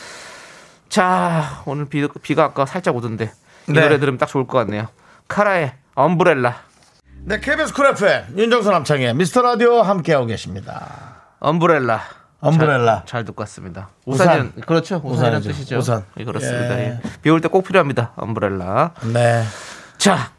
[0.89, 3.33] 자 오늘 비, 비가 아까 살짝 오던데
[3.69, 3.81] 이 네.
[3.83, 4.89] 노래 들으면 딱 좋을 것 같네요.
[5.29, 6.55] 카라의 엄브렐라.
[7.25, 11.17] 네, KBS 쿨 FM 윤정수 남창희의 미스터 라디오 함께하고 계십니다.
[11.41, 12.01] Umbrella.
[12.41, 12.97] Umbrella.
[13.01, 13.91] 잘, 잘 듣고 왔습니다.
[14.05, 14.27] 우산.
[14.29, 15.01] 우산이 그렇죠.
[15.05, 15.53] 우산이라는 우산이죠.
[15.53, 15.77] 뜻이죠.
[15.77, 16.05] 우산.
[16.19, 16.79] 예, 그렇습니다.
[16.79, 16.83] 예.
[16.85, 17.01] 예.
[17.23, 18.13] 비올 때 꼭 필요합니다.
[18.17, 18.95] Umbrella.
[19.13, 19.45] 네,
[20.03, 20.33] 자.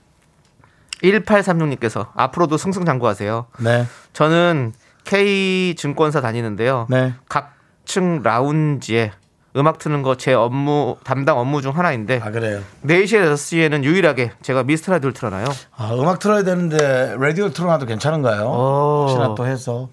[1.04, 3.45] 1836님께서 앞으로도 승승장구하세요.
[3.60, 4.73] 네, 저는
[5.04, 6.88] K 증권사 다니는데요.
[6.89, 7.13] 네.
[7.28, 9.12] 각층 라운지에
[9.56, 12.62] 음악 트는 거 제 업무 담당 업무 중 하나인데 아 그래요.
[12.86, 15.45] 4시에 6시에는 유일하게 제가 미스터 라디오를 틀어놔요.
[15.76, 18.43] 아 음악 틀어야 되는데 라디오 틀어놔도 괜찮은가요?
[18.45, 19.02] 오.
[19.08, 19.89] 혹시나 또 해서.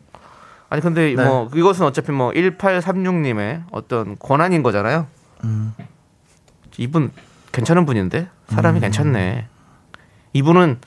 [0.68, 1.24] 아니 근데 네.
[1.24, 5.08] 뭐 이것은 어차피 뭐 1836님의 어떤 권한인 거잖아요.
[5.42, 5.74] 음.
[6.78, 7.10] 이분
[7.50, 8.80] 괜찮은 분인데 사람이 음.
[8.80, 9.48] 괜찮네.
[10.32, 10.80] 이분은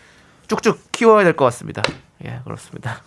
[0.47, 1.81] 쭉쭉 키워야 될 것 같습니다.
[2.25, 3.01] 예 그렇습니다.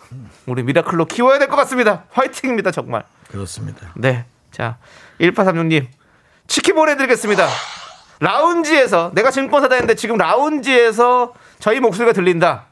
[0.45, 2.05] 우리 미라클로 키워야 될 것 같습니다.
[2.11, 3.03] 화이팅입니다 정말.
[3.29, 3.91] 그렇습니다.
[3.95, 4.25] 네.
[4.51, 4.77] 자,
[5.19, 5.87] 1836님.
[6.47, 7.47] 치킨 보내드리겠습니다.
[8.19, 12.65] 라운지에서, 내가 증권사다 했는데 지금 라운지에서 저희 목소리가 들린다.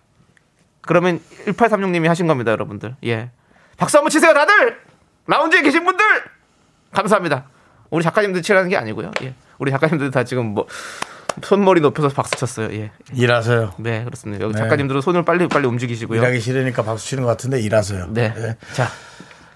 [0.81, 2.95] 그러면 1836님이 하신 겁니다, 여러분들.
[3.05, 3.29] 예.
[3.77, 4.79] 박수 한번 치세요, 다들!
[5.27, 6.03] 라운지에 계신 분들!
[6.93, 7.45] 감사합니다.
[7.89, 9.11] 우리 작가님들 치라는 게 아니고요.
[9.23, 9.35] 예.
[9.59, 10.67] 우리 작가님들 다 지금 뭐,
[11.43, 12.69] 손머리 높여서 박수 쳤어요.
[12.73, 12.91] 예.
[13.13, 13.73] 일하세요.
[13.79, 14.43] 네, 그렇습니다.
[14.43, 14.59] 여기 네.
[14.61, 16.19] 작가님들은 손을 빨리 빨리 움직이시고요.
[16.21, 18.07] 일하기 싫으니까 박수 치는 것 같은데 일하세요.
[18.11, 18.33] 네.
[18.73, 18.87] 자,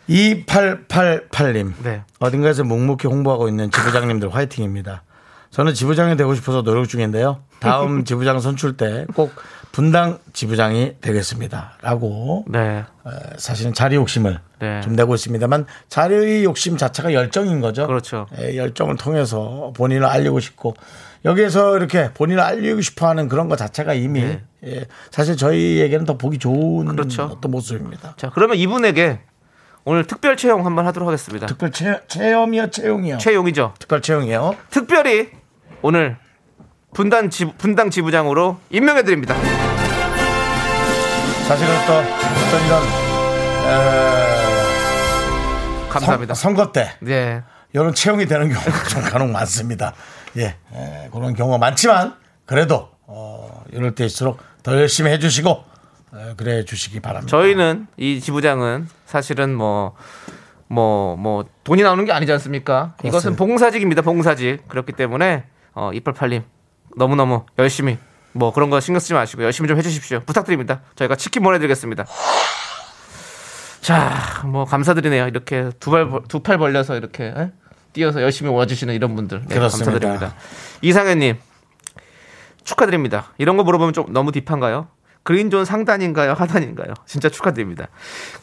[0.09, 1.73] 2888님.
[1.83, 2.03] 네.
[2.19, 5.03] 어딘가에서 묵묵히 홍보하고 있는 지부장님들 화이팅입니다.
[5.51, 7.41] 저는 지부장이 되고 싶어서 노력 중인데요.
[7.59, 9.33] 다음 지부장 선출 때 꼭
[9.71, 11.77] 분당 지부장이 되겠습니다.
[11.81, 12.83] 라고 네.
[13.03, 14.81] 어, 사실은 자리 욕심을 네.
[14.81, 17.85] 좀 내고 있습니다만 자리 욕심 자체가 열정인 거죠.
[17.87, 18.25] 그렇죠.
[18.39, 20.75] 예, 열정을 통해서 본인을 알리고 싶고
[21.25, 24.43] 여기에서 이렇게 본인을 알리고 싶어 하는 그런 것 자체가 이미 네.
[24.65, 27.23] 예, 사실 저희에게는 더 보기 좋은 그렇죠.
[27.23, 28.13] 어떤 모습입니다.
[28.17, 29.19] 자, 그러면 이분에게
[29.85, 31.47] 오늘 특별 채용 한번 하도록 하겠습니다.
[31.47, 33.17] 특별 체, 체험이요, 채용이요.
[33.17, 33.73] 채용이죠.
[33.79, 34.55] 특별 채용이요.
[34.69, 35.29] 특별히
[35.81, 36.17] 오늘
[36.93, 39.35] 분단 지, 분당 지부장으로 임명해 드립니다.
[41.47, 42.83] 사실은 또 어떤 이런
[43.65, 44.49] 에,
[45.89, 46.33] 감사합니다.
[46.33, 47.41] 선, 선거 때 네.
[47.73, 49.93] 이런 채용이 되는 경우가 좀 간혹 많습니다.
[50.37, 52.15] 예, 에, 그런 경우가 많지만
[52.45, 55.63] 그래도 어, 이럴 때일수록 더 열심히 해주시고
[56.15, 57.29] 에, 그래 주시기 바랍니다.
[57.29, 59.95] 저희는 이 지부장은 사실은 뭐
[60.71, 62.93] 뭐, 뭐, 돈이 나오는 게 아니지 않습니까?
[62.99, 63.37] 이것은 그렇습니다.
[63.43, 64.67] 봉사직입니다, 봉사직.
[64.67, 66.43] 그렇기 때문에, 어, 이빨팔님,
[66.95, 67.97] 너무너무 열심히,
[68.33, 70.19] 뭐 그런 거 신경 쓰지 마시고 열심히 좀 해주십시오.
[70.27, 70.81] 부탁드립니다.
[70.95, 72.05] 저희가 치킨 보내드리겠습니다.
[73.81, 75.25] 자, 뭐, 감사드리네요.
[75.27, 77.51] 이렇게 두 발, 두 팔 벌려서 이렇게, 에?
[77.93, 79.43] 뛰어서 열심히 와주시는 이런 분들.
[79.47, 79.91] 네, 그렇습니다.
[79.91, 80.35] 감사드립니다.
[80.81, 81.37] 이상현님,
[82.63, 83.33] 축하드립니다.
[83.37, 84.87] 이런 거 물어보면 좀 너무 딥한가요?
[85.23, 86.33] 그린존 상단인가요?
[86.33, 86.93] 하단인가요?
[87.05, 87.87] 진짜 축하드립니다.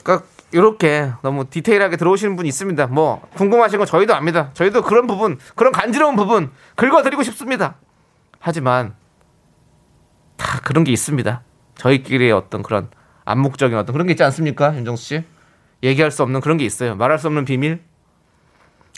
[0.02, 2.86] 그러니까 이렇게 너무 디테일하게 들어오시는 분이 있습니다.
[2.88, 4.50] 뭐 궁금하신 거 저희도 압니다.
[4.54, 7.76] 저희도 그런 부분, 그런 간지러운 부분 긁어드리고 싶습니다.
[8.38, 8.94] 하지만
[10.36, 11.42] 다 그런 게 있습니다.
[11.76, 12.88] 저희끼리의 어떤 그런
[13.24, 15.24] 암묵적인 어떤 그런 게 있지 않습니까, 윤정수 씨?
[15.82, 16.94] 얘기할 수 없는 그런 게 있어요.
[16.94, 17.82] 말할 수 없는 비밀.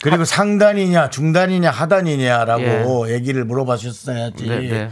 [0.02, 4.46] 그리고 상단이냐 중단이냐 하단이냐라고 얘기를 물어봐 주셨어야지.
[4.48, 4.90] 네, 네.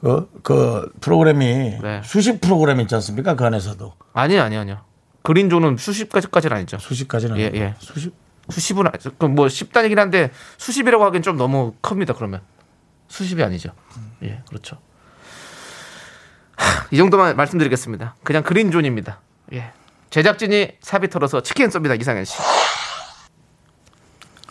[0.00, 2.00] 그, 그 프로그램이 네.
[2.04, 3.34] 수십 프로그램 있지 않습니까?
[3.34, 4.84] 그 안에서도 아니요, 아니요, 아니요.
[5.22, 6.78] 그린존은 수십까지까지는 아니죠.
[6.78, 7.74] 수십까지는 예, 아니고 예.
[7.78, 8.12] 수십
[8.48, 12.14] 수십은 아니- 그뭐 10단이긴 한데 수십이라고 하기엔 좀 너무 큽니다.
[12.14, 12.40] 그러면
[13.08, 13.70] 수십이 아니죠.
[14.22, 14.78] 예, 그렇죠.
[16.56, 18.16] 하, 이 정도만 말씀드리겠습니다.
[18.24, 19.20] 그냥 그린존입니다.
[19.52, 19.70] 예.
[20.08, 22.00] 제작진이 사비 털어서 치킨 쏩니다.
[22.00, 22.38] 이상현 씨.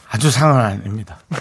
[0.10, 1.20] 아주 상은 아닙니다.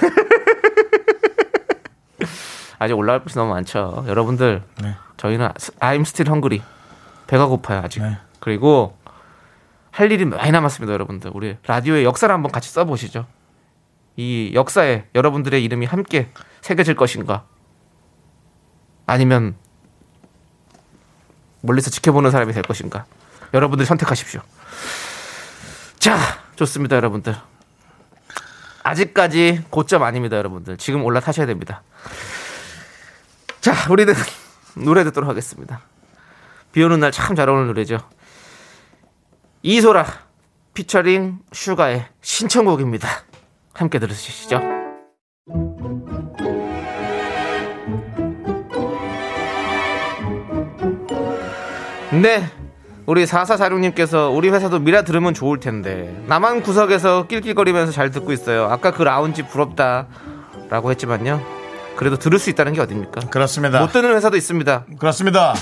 [2.79, 4.05] 아직 올라갈 곳이 너무 많죠.
[4.07, 4.95] 여러분들, 네.
[5.17, 5.49] 저희는
[5.81, 6.63] I'm still hungry.
[7.27, 8.03] 배가 고파요, 아직.
[8.03, 8.19] 네.
[8.41, 8.97] 그리고
[9.91, 11.33] 할 일이 많이 남았습니다, 여러분들.
[11.35, 13.27] 우리 라디오의 역사를 한번 같이 써보시죠.
[14.17, 17.45] 이 역사에 여러분들의 이름이 함께 새겨질 것인가?
[19.07, 19.57] 아니면
[21.63, 23.07] 멀리서 지켜보는 사람이 될 것인가?
[23.55, 24.41] 여러분들이 선택하십시오.
[25.99, 26.17] 자,
[26.57, 27.35] 좋습니다, 여러분들.
[28.89, 30.79] 아직까지 고점 아닙니다, 여러분들.
[30.79, 31.83] 지금 올라타셔야 됩니다.
[33.61, 34.15] 자, 우리는
[34.77, 35.81] 노래 듣도록 하겠습니다.
[36.73, 37.99] 비 오는 날 참 잘 어울리는 노래죠.
[39.63, 40.07] 이소라
[40.75, 43.09] 피처링 슈가의 신청곡입니다.
[43.75, 44.61] 함께 들으시죠.
[52.13, 52.58] 네.
[53.09, 58.67] 우리 4446님께서 우리 회사도 미라 들으면 좋을 텐데 나만 구석에서 낄낄거리면서 잘 듣고 있어요.
[58.67, 60.09] 아까 그 라운지 부럽다
[60.69, 61.41] 라고 했지만요.
[61.97, 63.31] 그래도 들을 수 있다는 게 어딥니까?
[63.31, 63.81] 그렇습니다.
[63.81, 64.85] 못 듣는 회사도 있습니다.
[64.99, 65.55] 그렇습니다.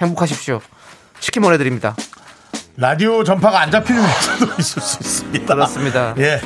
[0.00, 0.60] 행복하십시오.
[1.20, 1.94] 치킨 보내드립니다.
[2.76, 5.54] 라디오 전파가 안 잡히는 회사도 있을 수 있습니다.
[5.54, 6.14] 그렇습니다.
[6.18, 6.40] 예.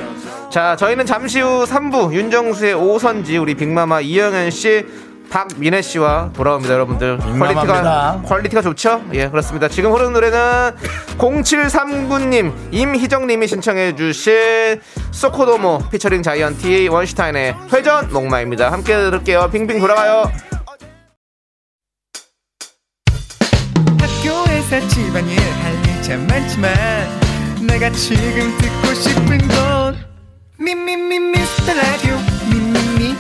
[0.50, 4.84] 자, 저희는 잠시 후 3부 윤정수의 오선지 우리 빅마마 이영현 씨,
[5.30, 7.18] 박민혜 씨와 돌아옵니다, 여러분들.
[7.18, 9.02] quality가 quality가 좋죠?
[9.12, 9.68] 예, 그렇습니다.
[9.68, 10.74] 지금 흐르는 노래는
[11.18, 18.72] 0739님, 임희정 님이 신청해 주신 소코도모 피처링 자이언티 원슈타인의 회전 목마입니다.
[18.72, 19.50] 함께 들을게요.
[19.50, 20.30] 빙빙 돌아가요.
[24.00, 26.72] 학교에서 집안일 할일참 많지만
[27.66, 29.96] 내가 지금 듣고 싶은 건
[30.58, 32.16] 미미미 미스터 라디오
[32.50, 33.16] 미미미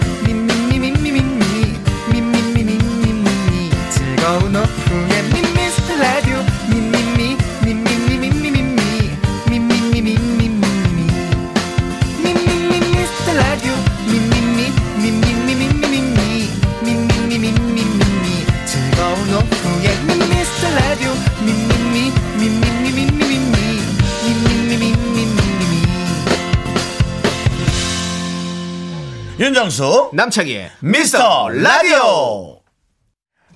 [29.38, 32.58] 윤정수 남창희의 미스터 라디오.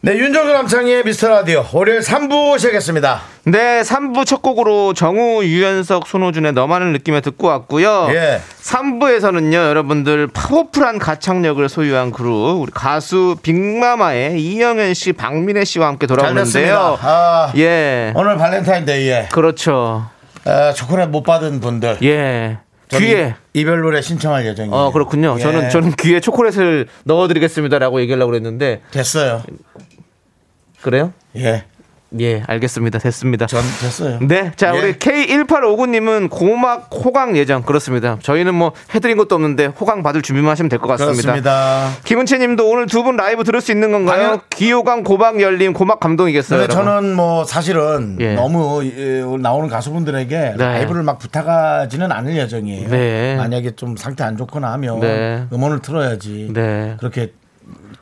[0.01, 1.64] 네, 윤정수 남창희의 미스터 라디오.
[1.73, 3.21] 월요일 3부 시작했습니다.
[3.47, 8.11] 네, 3부 첫 곡으로 정우, 유연석, 손호준의 너만을 느끼며 듣고 왔고요.
[8.12, 8.40] 예.
[8.62, 16.16] 3부에서는요, 여러분들 powerful한 가창력을 소유한 그룹, 우리 가수 빅마마의 이영현 씨, 박민혜 씨와 함께 잘
[16.16, 16.97] 돌아오는데요.
[17.03, 18.12] 아, 예.
[18.14, 20.07] 오늘 발렌타인데이에 그렇죠.
[20.45, 21.99] 어, 초콜릿 못 받은 분들.
[22.05, 22.59] 예.
[22.98, 23.35] 귀에.
[23.55, 24.74] 이별 노래 신청할 예정이에요.
[24.74, 25.37] 어, 그렇군요.
[25.38, 25.42] 예.
[25.42, 29.42] 저는, 저는 귀에 초콜릿을 넣어드리겠습니다라고 얘기하려고 그랬는데, 됐어요.
[30.81, 31.12] 그래요?
[31.37, 31.64] 예.
[32.20, 32.98] 예, 알겠습니다.
[32.98, 33.46] 됐습니다.
[33.46, 34.18] 전 됐어요.
[34.20, 34.53] 네.
[34.57, 34.79] 자, 예.
[34.79, 37.62] 우리 K1859님은 고막 호강 예정.
[37.62, 38.18] 그렇습니다.
[38.22, 41.22] 저희는 뭐 해드린 것도 없는데 호강 받을 준비만 하시면 될 것 같습니다.
[41.22, 41.88] 그렇습니다.
[42.05, 44.22] 김은채 님도 오늘 두 분 라이브 들을 수 있는 건가요?
[44.22, 46.61] 당연- 귀호강 고막 열림 고막 감동이겠어요.
[46.62, 46.77] 여러분.
[46.85, 48.35] 저는 뭐 사실은 예.
[48.35, 52.88] 너무 예, 나오는 가수분들에게 라이브를 막 부탁하지는 않을 예정이에요.
[52.88, 53.37] 네.
[53.37, 55.44] 만약에 좀 상태 안 좋거나 하면 네.
[55.53, 56.51] 음원을 틀어야지.
[56.53, 56.94] 네.
[56.98, 57.33] 그렇게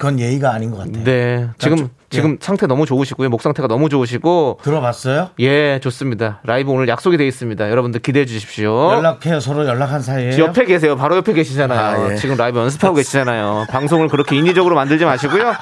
[0.00, 1.04] 그건 예의가 아닌 것 같아요.
[1.04, 1.50] 네.
[1.58, 1.88] 지금 저- 예.
[2.08, 3.28] 지금 상태 너무 좋으시고요.
[3.28, 5.28] 목 상태가 너무 좋으시고 들어봤어요?
[5.40, 6.40] 예, 좋습니다.
[6.42, 7.68] 라이브 오늘 약속이 돼 있습니다.
[7.70, 8.92] 여러분들 기대해 주십시오.
[8.94, 9.40] 연락해요.
[9.40, 10.38] 서로 연락한 사이에.
[10.38, 10.96] 옆에 계세요.
[10.96, 12.06] 바로 옆에 계시잖아요.
[12.06, 12.16] 아, 예.
[12.16, 13.66] 지금 라이브 연습하고 계시잖아요.
[13.68, 15.52] 방송을 그렇게 인위적으로 만들지 마시고요.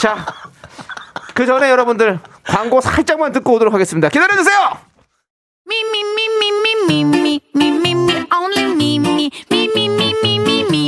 [0.00, 0.24] 자,
[1.34, 4.08] 그 전에 여러분들 광고 살짝만 듣고 오도록 하겠습니다.
[4.08, 4.56] 기다려 주세요.
[5.70, 6.24] Me, me, me,
[8.32, 10.87] only me, me, me, me, me, me, me,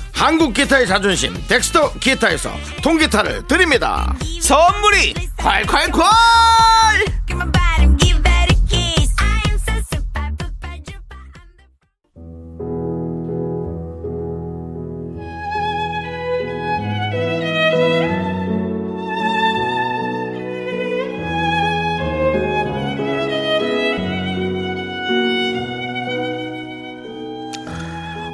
[0.13, 2.51] 한국 기타의 자존심 덱스터 기타에서
[2.83, 4.13] 통기타를 드립니다.
[4.41, 6.01] 선물이 콸콸콸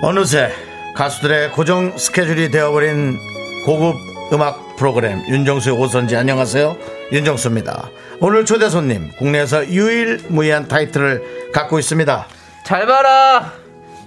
[0.02, 0.67] 어느새
[0.98, 3.20] 가수들의 고정 스케줄이 되어버린
[3.66, 3.98] 고급
[4.34, 5.24] 음악 프로그램.
[5.30, 6.16] 윤정수의 오선지.
[6.16, 6.76] 안녕하세요.
[7.12, 7.90] 윤정수입니다.
[8.20, 12.28] 오늘 초대 손님 국내에서 유일무이한 타이틀을 갖고 있습니다.
[12.66, 13.54] 잘 봐라.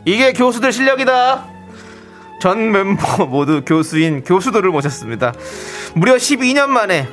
[0.04, 1.46] 이게 교수들 실력이다.
[2.42, 5.32] 전 멤버 모두 교수인 교수들을 모셨습니다.
[5.94, 7.06] 무려 12년 만에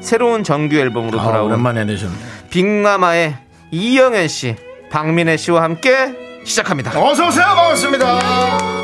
[0.00, 2.14] 새로운 정규 앨범으로 아, 돌아온 오랜만에 내셨네.
[2.50, 3.36] 빅마마의
[3.72, 4.54] 이영현 씨
[4.90, 6.90] 박민혜 씨와 함께 시작합니다.
[7.02, 7.46] 어서 오세요.
[7.46, 8.83] 반갑습니다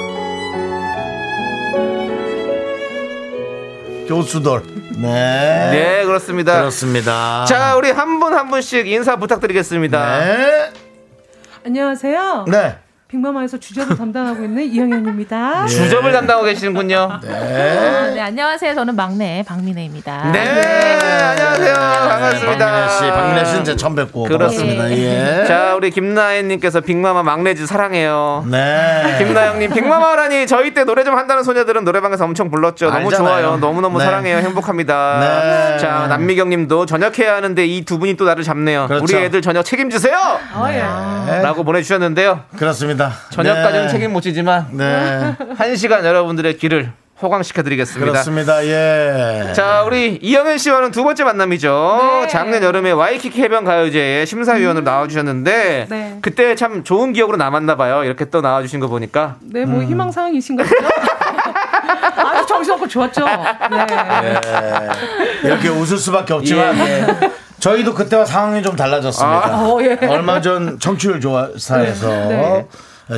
[4.20, 4.62] 교수돌.
[4.96, 5.70] 네.
[5.70, 6.58] 네, 그렇습니다.
[6.58, 7.44] 그렇습니다.
[7.44, 10.18] 자, 우리 한 분 한 분씩 인사 부탁드리겠습니다.
[10.18, 10.70] 네.
[11.64, 12.46] 안녕하세요.
[12.50, 12.76] 네.
[13.14, 15.66] 빅마마에서 주접을 담당하고 있는 이영현입니다.
[15.68, 17.18] 주접을 담당하고 계시는군요.
[17.24, 18.72] 네, 아, 네, 안녕하세요.
[18.74, 20.30] 저는 막내 박민혜입니다.
[20.32, 21.74] 네, 안녕하세요.
[21.74, 22.66] 반갑습니다.
[22.66, 24.82] 박민혜 씨, 박민혜 씨는 제 처음 뵙고 그렇습니다.
[24.84, 25.40] 반갑습니다.
[25.42, 25.44] 예.
[25.46, 28.44] 자, 우리 김나연님께서 빅마마 막내즈 사랑해요.
[28.48, 29.16] 네.
[29.18, 32.90] 김나영님 빅마마라니 저희 때 노래 좀 한다는 소녀들은 노래방에서 엄청 불렀죠.
[32.90, 33.16] 너무 알잖아요.
[33.42, 33.56] 좋아요.
[33.58, 34.04] 너무 너무 네.
[34.04, 34.36] 사랑해요.
[34.38, 35.18] 행복합니다.
[35.20, 35.78] 네.
[35.78, 38.86] 자 남미경님도 저녁해야 하는데 이 두 분이 또 나를 잡네요.
[38.86, 39.02] 그렇죠.
[39.04, 40.16] 우리 애들 저녁 책임지세요.
[41.26, 41.42] 네.
[41.42, 42.40] 라고 보내주셨는데요.
[42.56, 42.99] 그렇습니다.
[43.30, 43.88] 저녁까지는 네.
[43.92, 45.34] 책임 못 지지만 네.
[45.56, 48.12] 한 시간 여러분들의 길을 호강시켜드리겠습니다.
[48.12, 48.64] 그렇습니다.
[48.64, 49.52] 예.
[49.54, 51.98] 자, 우리 이영현 씨와는 두 번째 만남이죠.
[52.22, 52.28] 네.
[52.28, 56.18] 작년 여름에 와이키키 해변 가요제에 심사위원으로 나와주셨는데 네.
[56.22, 58.04] 그때 참 좋은 기억으로 남았나 봐요.
[58.04, 60.76] 이렇게 또 나와주신 거 보니까 네, 뭐 희망 사항이신가 보죠?
[62.16, 63.24] 아주 정신없고 좋았죠.
[63.26, 63.86] 네.
[65.44, 65.48] 예.
[65.48, 67.06] 이렇게 웃을 수밖에 없지만 예.
[67.58, 69.60] 저희도 그때와 상황이 좀 달라졌습니다.
[69.60, 69.98] 어, 예.
[70.06, 72.66] 얼마 전 청취율 조사에서 네.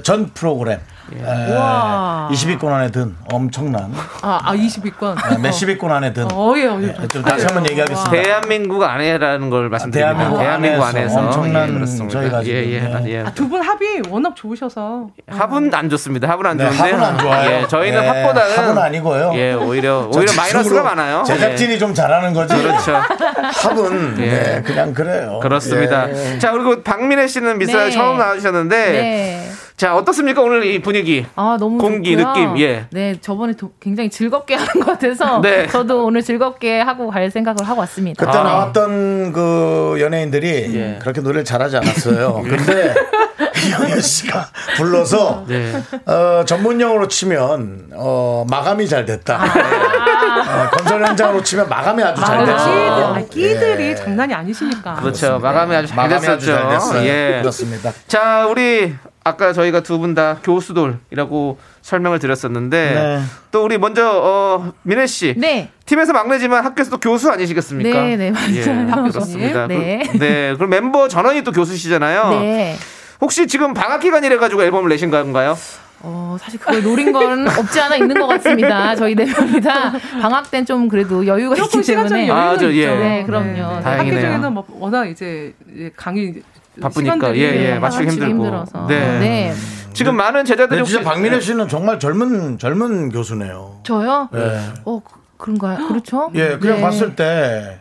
[0.00, 0.78] 전 프로그램
[1.12, 2.28] 에, 와.
[2.32, 5.14] 20위권 안에 든 엄청난 아, 아 22권.
[5.22, 7.08] 아, 몇십 위권 안에 든 어, 예, 예.
[7.08, 8.10] 좀 다시 한번 얘기하겠습니다.
[8.10, 10.14] 대한민국 안에라는 걸 말씀드립니다.
[10.14, 12.20] 대한민국 대한민국 안에서 안에서 엄청난 예, 그렇습니다.
[12.20, 13.10] 저희가 예, 예, 예.
[13.10, 13.24] 예.
[13.34, 15.08] 두분 합이 워낙 좋으셔서.
[15.28, 16.28] 합은 안 좋습니다.
[16.30, 16.82] 합은 안 네, 좋은데.
[16.82, 17.50] 합은 안 좋아요.
[17.50, 19.32] 예, 저희는 네, 합보다는 합은 아니고요.
[19.34, 21.24] 예, 오히려 오히려 마이너스가 많아요.
[21.26, 22.54] 제작진이 좀 잘하는 거지.
[22.56, 22.62] 예.
[22.62, 22.94] 그렇죠.
[22.94, 24.30] 합은 예.
[24.30, 25.40] 네, 그냥 그래요.
[25.42, 26.08] 그렇습니다.
[26.08, 26.38] 예.
[26.38, 27.90] 자, 그리고 박민혜 씨는 미스터 네.
[27.90, 29.50] 처음 나와주셨는데, 네.
[29.82, 31.26] 자 어떻습니까 오늘 이 분위기?
[31.34, 32.32] 아, 너무 공기, 좋고요.
[32.34, 32.86] 느낌, 예.
[32.92, 35.66] 네, 저번에 도- 굉장히 즐겁게 하는 것 같아서 네.
[35.66, 38.24] 저도 오늘 즐겁게 하고 갈 생각을 하고 왔습니다.
[38.24, 38.44] 그때 아.
[38.44, 40.98] 나왔던 그 연예인들이 예.
[41.00, 42.44] 그렇게 노래를 잘하지 않았어요.
[42.48, 42.94] 근데
[43.66, 45.72] 이영애 씨가 불러서 네.
[46.06, 49.34] 어, 전문용어로 치면 어, 마감이 잘 됐다.
[49.42, 53.14] 어, 건설 현장으로 치면 마감이 아주 잘 아, 됐어.
[53.16, 53.94] 아, 끼들이 예.
[53.96, 54.94] 장난이 아니시니까.
[54.94, 55.40] 그렇죠.
[55.40, 56.34] 마감이 아주 잘 마감이 됐었죠.
[56.34, 57.04] 아주 잘 됐어요.
[57.08, 57.38] 예.
[57.40, 57.92] 그렇습니다.
[58.06, 63.20] 자, 우리 아까 저희가 두 분 다 교수돌이라고 설명을 드렸었는데 네.
[63.52, 65.34] 또 우리 먼저 어, 민혜 씨.
[65.36, 65.70] 네.
[65.86, 68.02] 팀에서 막내지만 학교에서도 교수 아니시겠습니까?
[68.02, 68.48] 네, 네, 맞아요.
[68.56, 69.66] 예, 그렇습니다.
[69.68, 70.02] 네.
[70.10, 70.54] 그, 네.
[70.56, 72.30] 그럼 멤버 전원이 또 교수시잖아요.
[72.40, 72.76] 네.
[73.20, 75.56] 혹시 지금 방학 기간이래 가지고 앨범을 내신 건가요?
[76.04, 78.96] 어, 사실 그걸 노린 건 없지 않아 있는 것 같습니다.
[78.96, 82.32] 저희 네 명이 다 방학 땐 좀 그래도 여유가 조금 있기 시간적인 때문에.
[82.40, 82.80] 아, 여유는 저, 예.
[82.82, 82.94] 있죠.
[82.96, 83.76] 네, 그럼요.
[83.76, 83.82] 네.
[83.82, 84.18] 다행이네요.
[84.18, 85.54] 학교 중에는 뭐 워낙 이제
[85.96, 86.42] 강의
[86.80, 87.70] 바쁘니까 시간들이 예, 예.
[87.74, 88.30] 네, 맞추기 힘들고.
[88.30, 88.86] 힘들어서.
[88.86, 89.18] 네.
[89.18, 89.54] 네.
[89.92, 93.80] 지금 많은 제자들이 근데 진짜 혹시- 박민혜 씨는 정말 젊은 젊은 교수네요.
[93.82, 94.28] 저요?
[94.34, 94.60] 예.
[94.84, 95.86] 어, 그- 그런가요?
[95.88, 96.30] 그렇죠?
[96.34, 96.82] 예, 그냥 네.
[96.82, 97.78] 봤을 때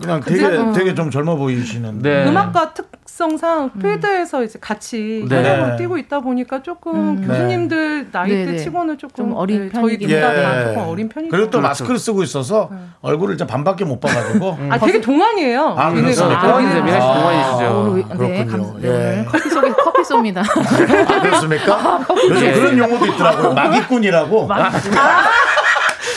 [0.00, 0.72] 그냥 되게 어.
[0.72, 2.00] 되게 좀 젊어 보이시는.
[2.02, 2.28] 네.
[2.28, 2.91] 음악과 특
[3.22, 5.36] 성상 필드에서 이제 같이 네.
[5.36, 7.24] 현장으로 뛰고 있다 보니까 조금 음.
[7.24, 8.58] 교수님들 나이대 네, 네.
[8.58, 10.64] 치고는 조금, 좀 어린 네, 저희 둘다 예.
[10.64, 11.30] 조금 어린 편이죠.
[11.30, 11.68] 그리고 또 그렇죠.
[11.68, 12.68] 마스크를 쓰고 있어서
[13.00, 15.74] 얼굴을 이제 반밖에 못 봐가지고 아 되게 동안이에요.
[15.78, 15.92] 아.
[15.92, 16.40] 그렇습니까?
[16.42, 16.74] 동안이세요.
[16.74, 16.82] 네.
[16.82, 17.64] 민혜 씨 동안이시죠.
[17.64, 18.72] 아, 오늘 왜- 네, 그렇군요.
[18.72, 19.24] 감, 네, 예.
[19.24, 20.38] 커피 쏘기 커피 쏩니다.
[20.40, 22.06] 아, 그렇습니까?
[22.28, 22.52] 요즘 예.
[22.54, 23.54] 그런 용어도 있더라고요.
[23.54, 24.48] 마기꾼이라고.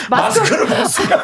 [0.09, 1.19] 마스크를 벗으면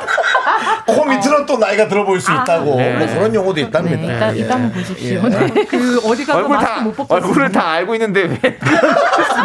[0.87, 2.97] 코 밑으로 또 나이가 들어 보일 수 있다고 네.
[2.97, 3.97] 뭐 그런 용어도 네, 있답니다.
[4.15, 4.39] 이따, 예.
[4.39, 5.21] 이따 한번 보십시오.
[5.23, 5.29] 예.
[5.29, 5.65] 네.
[5.65, 8.57] 그 어디 가서 얼굴 마스크 다못 벗고 얼굴을 다 알고 있는데 왜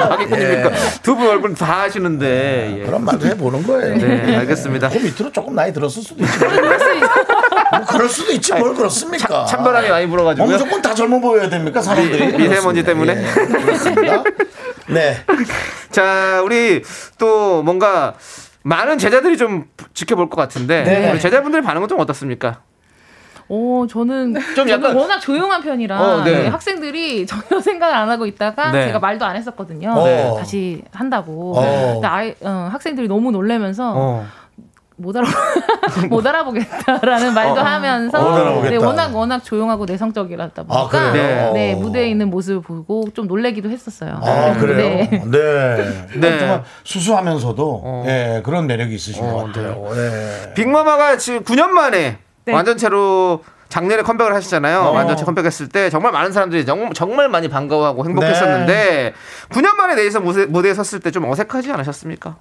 [0.08, 0.70] 마기꾼입니까?
[1.02, 2.84] 두 분 얼굴 다 하시는데 예.
[2.84, 3.96] 그런 말도 해보는 거예요.
[3.96, 4.88] 네 알겠습니다.
[4.88, 6.38] 코 밑으로 조금 나이 들었을 수도 있지.
[6.38, 9.44] 뭐 그럴 수도 있지 뭘 그렇습니까?
[9.46, 10.50] 찬바람이 많이 뭐 불어가지고요.
[10.52, 12.26] 무조건 다 젊어 보여야 됩니까 사람들이?
[12.36, 13.16] 미- 미세먼지 때문에?
[13.16, 14.22] 예, 그렇습니다.
[14.88, 15.16] 네.
[15.90, 16.82] 자 우리
[17.18, 18.14] 또 뭔가
[18.66, 21.10] 많은 제자들이 좀 지켜볼 것 같은데 네.
[21.12, 22.62] 우리 제자분들 반응은 좀 어떻습니까?
[23.48, 26.32] 오, 저는 좀 저는 약간- 워낙 조용한 편이라 어, 네.
[26.42, 28.86] 네, 학생들이 전혀 생각을 안 하고 있다가 네.
[28.86, 29.94] 제가 말도 안 했었거든요.
[30.02, 30.34] 네.
[30.36, 31.52] 다시 한다고.
[31.56, 31.92] 어.
[31.92, 34.26] 근데 아이, 어, 학생들이 너무 놀래면서 어.
[34.98, 35.26] 못 알아
[36.08, 37.64] 못 알아보겠다라는 말도 어.
[37.64, 38.70] 하면서 못 알아보겠다.
[38.70, 41.52] 네, 워낙 워낙 조용하고 내성적이라다 아, 보니까 그래요?
[41.52, 41.76] 네, 어.
[41.76, 44.18] 무대에 있는 모습을 보고 좀 놀래기도 했었어요.
[44.22, 44.76] 아, 그래요?
[44.78, 45.22] 네.
[45.26, 46.06] 네.
[46.14, 46.38] 네.
[46.38, 48.04] 정말 수수하면서도 어.
[48.06, 49.86] 예, 그런 매력이 있으신 어, 것 같아요.
[49.94, 50.54] 예.
[50.54, 52.52] 빅마마가 지금 9년 만에 네.
[52.52, 54.78] 완전체로 작년에 컴백을 하셨잖아요.
[54.80, 54.92] 어.
[54.92, 59.12] 완전체 컴백했을 때 정말 많은 사람들이 정, 정말 많이 반가워하고 행복했었는데
[59.50, 62.36] 9년 만에 내에서 무대, 무대에 섰을 때 좀 어색하지 않으셨습니까?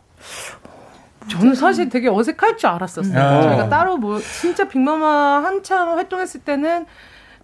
[1.27, 3.17] 저는 사실 되게 어색할 줄 알았었어요.
[3.17, 3.41] 음.
[3.43, 6.85] 저희가 따로 뭐 진짜 빅마마 한참 활동했을 때는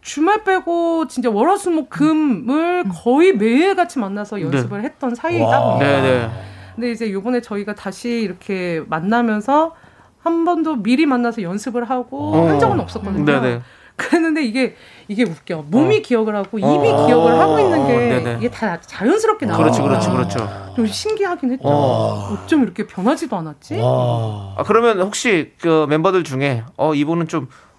[0.02, 5.74] 주말 빼고 진짜 월화수목금을 거의 매일 같이 만나서 연습을 했던 사이이다 와.
[5.74, 5.86] 보니까.
[5.86, 6.30] 네네.
[6.76, 9.76] 근데 이제 요번에 저희가 다시 이렇게 만나면서
[10.24, 12.48] 한 번도 미리 만나서 연습을 하고 어.
[12.48, 13.26] 한 적은 없었거든요.
[13.26, 13.62] 네네.
[14.02, 14.76] 그랬는데 이게
[15.08, 15.66] 이게 웃겨.
[15.68, 16.02] 몸이 어.
[16.02, 17.06] 기억을 하고 입이 어.
[17.08, 18.38] 기억을 하고 있는 게 네네.
[18.40, 19.58] 이게 다 자연스럽게 나와.
[19.60, 20.74] 그렇죠, 그렇죠, 그렇죠.
[20.76, 21.68] 좀 신기하긴 했죠.
[21.68, 22.34] 어.
[22.34, 23.80] 어쩜 이렇게 변하지도 않았지?
[23.84, 27.71] 아, 그러면 혹시 그 멤버들 중에 어 이분은 좀 서-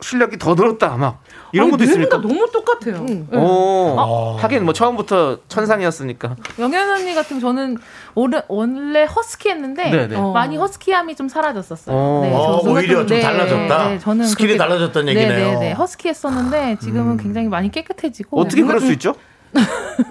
[0.00, 1.22] 실력이 더 늘었다 막
[1.52, 2.16] 이런 아니, 것도 네분 있습니까?
[2.16, 3.04] 다 너무 똑같아요.
[3.04, 3.24] 네.
[3.36, 6.36] 오, 하긴 뭐 처음부터 천상이었으니까.
[6.58, 7.78] 영현 언니 같은 저는
[8.14, 10.16] 원래, 원래 허스키했는데 네네.
[10.16, 10.32] 어.
[10.32, 11.96] 많이 허스키함이 좀 사라졌었어요.
[11.96, 12.20] 어.
[12.22, 13.88] 네, 어, 오히려 좀 네, 달라졌다?
[13.88, 15.30] 네, 저는 skill이 그렇게- 달라졌다는 얘기네요.
[15.30, 15.52] 음.
[15.54, 15.72] 네, 네, 네.
[15.72, 19.14] 허스키했었는데 지금은 굉장히 많이 깨끗해지고 어떻게 그럴 수 있죠?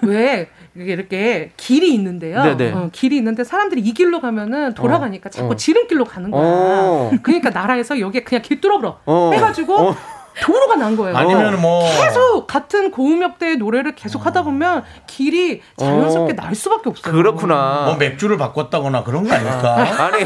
[0.02, 0.48] 왜
[0.80, 2.42] 이게 이렇게 길이 있는데요.
[2.42, 2.72] 네네.
[2.72, 5.56] 어, 길이 있는데 사람들이 이 길로 가면은 돌아가니까 자꾸 어.
[5.56, 6.42] 지름길로 가는 거야.
[6.44, 7.10] 어.
[7.22, 9.30] 그러니까 나라에서 여기에 그냥 길 뚫어버려 어.
[9.34, 9.96] 해가지고 어.
[10.40, 11.16] 도로가 난 거예요.
[11.16, 16.36] 아니면 뭐 계속 같은 고음역대의 노래를 계속 하다 보면 길이 자연스럽게 어.
[16.36, 17.12] 날 수밖에 없어요.
[17.12, 17.82] 그렇구나.
[17.86, 19.74] 뭐 맥주를 바꿨다거나 그런 거 아닐까?
[20.04, 20.22] 아니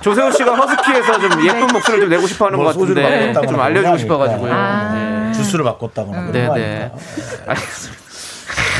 [0.00, 3.92] 조세호 씨가 허스키에서 좀 예쁜 목소리를 좀 내고 싶어하는 뭐 것 같은데 좀 그런 알려주고
[3.92, 4.52] 거 싶어가지고요.
[4.52, 4.92] 아닐까.
[4.94, 5.32] 네.
[5.34, 6.76] 주스를 바꿨다거나 그런 네, 거 네.
[6.80, 6.98] 아닐까?
[7.46, 8.03] 알겠습니다.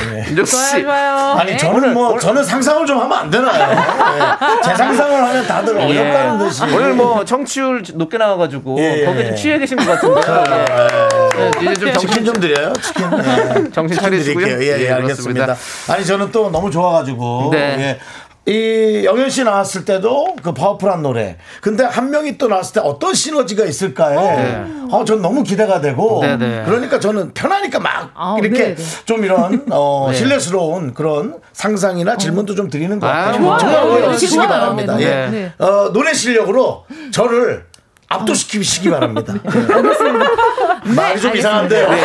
[0.28, 0.82] 윤정수 좋아요, 씨.
[0.82, 1.16] 좋아요.
[1.38, 1.56] 아니 네.
[1.56, 3.74] 저는 뭐 저는 상상을 좀 하면 안 되나요?
[3.74, 4.60] 네.
[4.64, 5.84] 제 상상을 하면 다들 예.
[5.84, 9.04] 어렵다는 듯이 오늘 뭐 청취율 높게 나와가지고 예, 예.
[9.04, 11.64] 거기에 좀 취해 계신 것 같은데 예.
[11.64, 12.72] 네, 이제 좀 치킨 정신 좀 드려요.
[12.80, 13.10] 치킨.
[13.10, 13.70] 네.
[13.72, 14.46] 정신 차리시고요.
[14.46, 14.72] 드릴게요.
[14.74, 15.46] 예, 예, 예, 알겠습니다.
[15.46, 15.92] 그렇습니다.
[15.92, 17.58] 아니 저는 또 너무 좋아가지고 네.
[17.78, 18.00] 예.
[18.46, 21.38] 이 영현 씨 나왔을 때도 그 파워풀한 노래.
[21.62, 26.36] 근데 한 명이 또 나왔을 때 어떤 시너지가 있을까에 어, 전 너무 기대가 되고 네,
[26.36, 26.62] 네.
[26.66, 28.82] 그러니까 저는 편하니까 막 아, 이렇게 네, 네.
[29.06, 30.16] 좀 이런 어, 네.
[30.16, 33.40] 신뢰스러운 그런 상상이나 질문도 좀 드리는 것 아, 같아요.
[33.42, 33.58] 좋아요.
[33.58, 33.84] 정말.
[33.86, 34.36] 오해 없으시기.
[34.46, 34.96] 바랍니다.
[34.96, 35.30] 네, 예.
[35.30, 35.52] 네.
[35.64, 37.64] 어, 노래 실력으로 저를
[38.08, 39.32] 압도시키시기 바랍니다.
[40.84, 41.88] 말이 좀 이상한데요.
[41.88, 42.04] 네,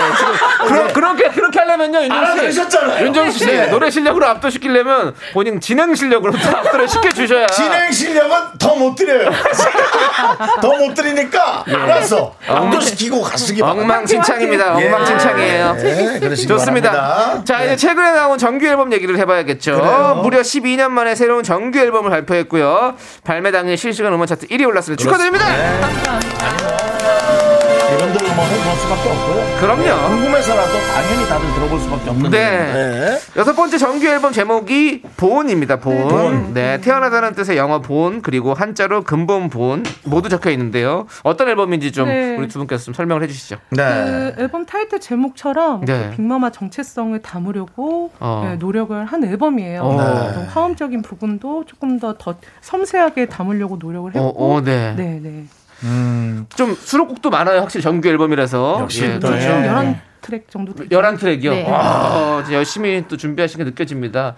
[0.67, 2.59] 그러, 그렇게 그렇게 하려면요 윤정수 씨.
[3.03, 3.67] 윤정수 씨 네.
[3.67, 9.29] 노래 실력으로 압도시키려면 본인 진행 실력으로 또 압도를 시켜 주셔야 진행 실력은 더 못 드려요.
[10.61, 12.33] 더 못 드리니까 알았어.
[12.47, 13.61] 압도시키고 가시기.
[13.61, 14.81] 엉망진창입니다.
[14.81, 14.85] 예.
[14.85, 15.73] 엉망진창이에요.
[15.73, 16.91] 네, 좋습니다.
[16.91, 17.41] 바랍니다.
[17.45, 17.75] 자, 이제 네.
[17.75, 19.75] 최근에 나온 정규 앨범 얘기를 해봐야겠죠.
[19.79, 20.19] 그래요.
[20.23, 22.95] 무려 12년 만에 새로운 정규 앨범을 발표했고요.
[23.25, 25.01] 발매 당일 실시간 음원 차트 1위 올랐습니다.
[25.03, 25.45] 축하드립니다.
[27.99, 29.59] 이런들 음원은 볼 수밖에 없고요.
[29.59, 30.07] 그럼요.
[30.07, 32.49] 궁금해서라도 당연히 다들 들어볼 수밖에 없는 네.
[32.49, 33.19] 네.
[33.35, 35.81] 여섯 번째 정규 앨범 제목이 본입니다.
[35.81, 36.53] 본.
[36.53, 41.07] 네, 태어나다는 뜻의 영어 본 그리고 한자로 근본 본 모두 적혀 있는데요.
[41.23, 42.37] 어떤 앨범인지 좀 네.
[42.37, 43.57] 우리 두 분께서 좀 설명을 해주시죠.
[43.71, 43.83] 네.
[43.83, 46.11] 그 앨범 타이틀 제목처럼 네.
[46.11, 48.47] 그 빅마마 정체성을 담으려고 어.
[48.47, 49.81] 네, 노력을 한 앨범이에요.
[49.83, 50.47] 어.
[50.53, 54.93] 화음적인 부분도 조금 더, 더 섬세하게 담으려고 노력을 어, 했고, 어, 네.
[54.95, 55.43] 네, 네.
[56.55, 57.61] 좀 수록곡도 많아요.
[57.61, 58.79] 확실히 정규 앨범이라서.
[58.81, 59.27] 역시 예, 또.
[59.35, 59.39] 예.
[60.21, 60.89] 11트랙 정도 되죠.
[60.89, 61.49] 11트랙이요.
[61.51, 61.69] 네.
[61.69, 64.35] 와, 열심히 또 준비하신 게 느껴집니다.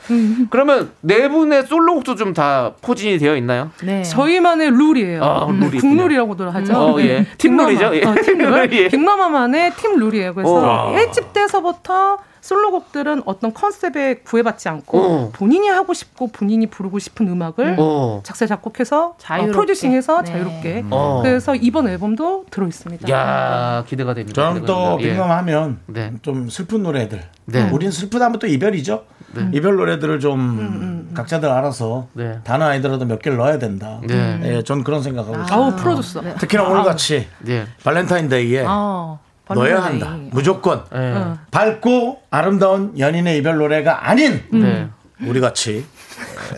[0.49, 3.71] 그러면 네 분의 솔로곡도 좀 다 포진이 되어 있나요?
[3.83, 4.03] 네.
[4.03, 5.23] 저희만의 룰이에요.
[5.23, 6.73] 아, 음, 룰이 국룰이라고도 하죠.
[6.77, 7.25] 어, 예.
[7.37, 7.69] 팀 빅마마.
[7.69, 8.03] 룰이죠, 예.
[8.05, 8.69] 어, 팀 룰.
[8.73, 8.87] 예.
[8.87, 10.33] 빅마마만의 팀 룰이에요.
[10.35, 10.95] 그래서 어.
[10.95, 15.29] 1집 때서부터 솔로곡들은 어떤 컨셉에 구애받지 않고 어.
[15.33, 18.21] 본인이 하고 싶고 본인이 부르고 싶은 음악을 어.
[18.23, 19.49] 작사 작곡해서 자유롭게.
[19.49, 20.31] 어, 프로듀싱해서 네.
[20.31, 20.85] 자유롭게.
[20.89, 21.21] 어.
[21.23, 23.09] 그래서 이번 앨범도 들어 있습니다.
[23.09, 24.33] 야, 기대가 됩니다.
[24.41, 24.97] 저는 또.
[25.01, 25.11] 예.
[25.13, 26.11] 빅맘 하면 네.
[26.21, 27.21] 좀 슬픈 노래들.
[27.45, 27.69] 네.
[27.71, 29.05] 우린 슬프다면 또 이별이죠.
[29.53, 32.39] 이별 노래들을 좀 각자들 알아서 네.
[32.43, 34.01] 단어 아니더라도 몇 개를 넣어야 된다.
[34.05, 34.39] 네.
[34.43, 35.63] 예, 전 그런 생각하고 있어요.
[35.63, 36.21] 아우 풀어줬어.
[36.37, 37.65] 특히나 오늘 같이 예.
[37.83, 39.19] 발렌타인데이에 어,
[39.53, 40.15] 넣어야 한다.
[40.31, 41.13] 무조건 예.
[41.51, 44.87] 밝고 아름다운 연인의 이별 노래가 아닌 네.
[45.25, 45.85] 우리 같이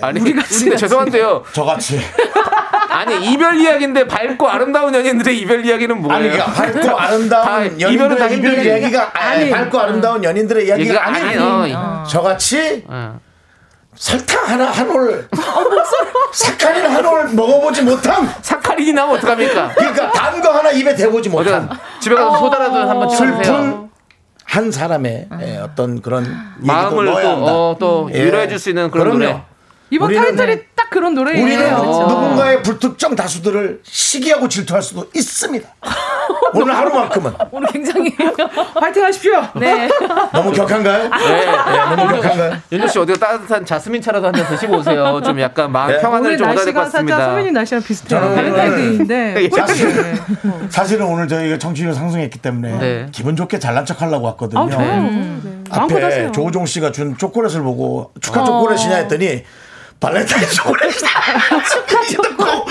[0.02, 1.44] 아니, 근데 죄송한데요.
[1.54, 2.00] 저 같이
[2.90, 6.16] 아니, 이별 이야기인데 밝고 아름다운 연인들의 이별 이야기는 뭐예요?
[6.16, 11.08] 아니 그러니까 밝고 다 아름다운 이별은 연인들의 다 이별 이야기가 아니 밝고 아름다운 연인들의 이야기가
[11.08, 11.76] 아니에요.
[11.76, 12.04] 어.
[12.08, 13.10] 저같이 예.
[13.96, 15.28] 설탕 하나 한 올
[16.34, 19.74] 사카린 한 올 먹어보지 못한 사카린이 나면 어떡합니까?
[19.76, 23.44] 그러니까 단 거 하나 입에 대보지 못한 어디 집에 가서 소다라도 한번 찍어주세요.
[23.44, 23.90] 슬픈
[24.46, 26.26] 한 사람의 예, 어떤 그런
[26.58, 27.46] 마음을 또.
[27.46, 28.26] 어, 또 예.
[28.26, 29.20] 위로해 줄 수 있는 그런 그럼요.
[29.20, 29.44] 노래.
[29.94, 31.44] 이번 타이틀이 딱 그런 노래예요.
[31.44, 32.08] 우리는 그렇죠.
[32.08, 35.68] 누군가의 불특정 다수들을 시기하고 질투할 수도 있습니다.
[36.56, 38.16] 오늘 하루만큼은 오늘 굉장히
[38.80, 39.42] 파이팅 하십시오.
[39.56, 39.88] 네.
[40.32, 41.10] 너무 격한가요?
[41.10, 41.46] 네.
[41.46, 42.58] 네, 너무 격한가요?
[42.72, 45.22] 윤정 씨 어디가 따뜻한 자스민 차라도 한 잔 드시고 오세요.
[45.24, 46.00] 좀 약간 마음 네.
[46.02, 47.26] 평안을 오늘 좀 얻어야 될것 날씨가 살짝 같습니다.
[47.26, 48.20] 서민이 날씨랑 비슷해요.
[48.20, 50.16] 저는 오늘- 발렌타인데이인데 사실,
[50.70, 53.06] 사실은 오늘 저희가 청취율 상승했기 때문에 네.
[53.12, 54.62] 기분 좋게 잘난 척 하려고 왔거든요.
[54.62, 55.02] 아, 좋아요.
[55.02, 55.40] 네.
[55.70, 56.32] 앞에 하세요.
[56.32, 59.44] 조우종 씨가 준 초콜릿을 보고 축하 초콜릿이냐 했더니
[60.04, 61.08] 발렌타인 초콜릿이다.
[61.64, 62.64] 축하 초콜릿.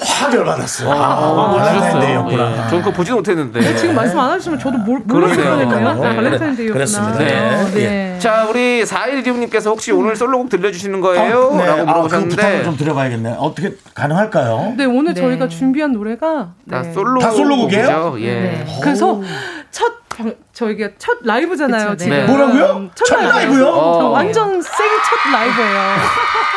[0.00, 0.90] 확 열받았어요.
[0.90, 2.52] 아, 아, 발렌타인데이였구나.
[2.52, 2.68] 예.
[2.68, 3.76] 저는 그거 보지도 못했는데.
[3.76, 5.04] 지금 말씀 안 하시면 저도 몰.
[5.06, 5.56] 그러니까요.
[5.56, 6.16] 네.
[6.16, 6.72] 발렌타인데이였구나.
[6.72, 7.18] 그렇습니다.
[7.18, 7.54] 네.
[7.54, 8.16] 어, 예.
[8.18, 11.54] 자, 우리 4116님께서 혹시 오늘 솔로곡 들려주시는 거예요?
[11.54, 11.66] 네.
[11.66, 12.64] 라고 아, 물어보셨는데.
[12.64, 13.36] 좀 드려봐야겠네.
[13.38, 14.74] 어떻게 가능할까요?
[14.76, 15.20] 네, 오늘 네.
[15.20, 16.92] 저희가 준비한 노래가 다 네.
[16.92, 18.16] 솔로 다 솔로곡이에요?
[18.18, 18.34] 예.
[18.34, 18.66] 네.
[18.82, 19.22] 그래서
[19.70, 21.90] 첫 방- 저희가 첫 라이브잖아요.
[21.90, 22.16] 그쵸, 지금.
[22.16, 22.24] 네.
[22.26, 22.90] 뭐라고요?
[22.96, 23.64] 첫 라이브요?
[23.64, 24.08] 저 어.
[24.10, 25.96] 완전 생첫 라이브예요.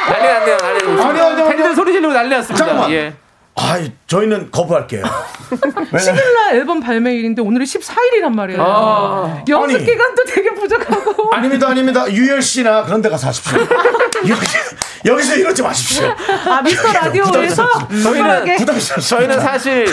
[0.09, 1.07] 난리 났네요, 난리 났네요.
[1.07, 1.75] 아니요, 아니요, 팬들.
[1.75, 2.65] 소리 지르고 난리 났습니다.
[2.65, 2.91] 잠깐만.
[2.91, 3.13] 예.
[3.55, 5.03] 아, 저희는 거부할게요.
[5.91, 8.63] 왜냐면 10일날 앨범 발매일인데 오늘이 14일이란 말이에요.
[8.63, 9.43] 아.
[9.47, 9.85] 연습 아니.
[9.85, 11.29] 기간도 되게 부족하고.
[11.35, 12.11] 아닙니다, 아닙니다.
[12.11, 13.59] 유열 씨나 그런 데 가서 하십시오.
[15.05, 16.13] 여기, 여기서 이러지 마십시오.
[16.49, 17.67] 아 미스터 라디오에서
[18.03, 19.01] 저희는, 부담스럽습니다.
[19.01, 19.85] 저희는 사실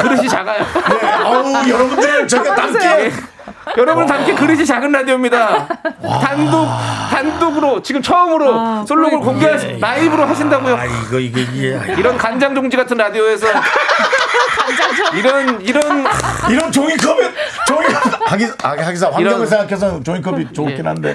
[0.00, 0.64] 그릇이 작아요.
[1.00, 3.12] 네, 아우, 여러분들 저희가 남게
[3.76, 5.66] 여러분 함께 그릇이 작은 라디오입니다.
[6.22, 6.68] 단독
[7.10, 9.78] 단독으로 지금 처음으로 아, 솔로곡을 공개할 예, 예.
[9.78, 10.76] 라이브로 하신다고요.
[10.76, 11.94] 아, 이거, 이게, 이게.
[11.98, 13.46] 이런 간장 종지 같은 라디오에서
[15.16, 16.04] 이런 이런
[16.50, 17.32] 이런 종이컵은
[17.68, 21.14] 종이컵 하기 아, 하기사 환경을 이런- 생각해서 종이컵이 좋긴 한데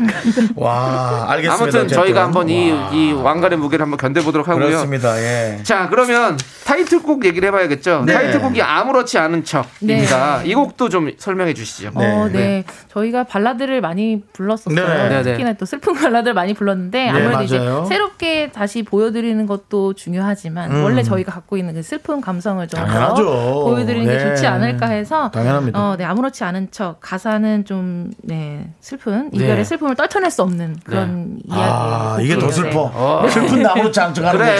[0.55, 1.53] 와 알겠습니다.
[1.63, 1.88] 아무튼 어쨌든.
[1.97, 4.65] 저희가 한번 이, 와, 이 왕관의 무게를 한번 견뎌보도록 하고요.
[4.67, 5.17] 그렇습니다.
[5.20, 5.59] 예.
[5.63, 8.03] 자 그러면 타이틀곡 얘기를 해봐야겠죠.
[8.05, 8.13] 네.
[8.13, 10.43] 타이틀곡이 아무렇지 않은 척입니다.
[10.43, 11.91] 이 곡도 좀 설명해 주시죠.
[11.97, 12.11] 네.
[12.13, 12.63] 어, 네.
[12.93, 14.76] 저희가 발라드를 많이 불렀었어요.
[14.76, 15.09] 네.
[15.09, 15.24] 네, 네.
[15.24, 17.86] 특히나 또 슬픈 발라드를 많이 불렀는데 아무래도 이제 맞아요.
[17.86, 22.80] 새롭게 다시 보여드리는 것도 중요하지만 원래 저희가 갖고 있는 그 슬픈 감성을 좀
[23.12, 23.16] 음.
[23.16, 24.20] 더 보여드리는 게 네.
[24.36, 25.80] 좋지 않을까 해서 당연합니다.
[25.80, 29.64] 어, 네, 아무렇지 않은 척 가사는 좀 네, 슬픈 이별의 네.
[29.64, 31.62] 슬픔을 떨쳐낼 수 없는 그런 이야기.
[31.62, 32.91] 아 이게 더 슬퍼.
[32.93, 33.28] 어.
[33.30, 34.51] 슬픈데 아무렇지 않죠 하는 그래.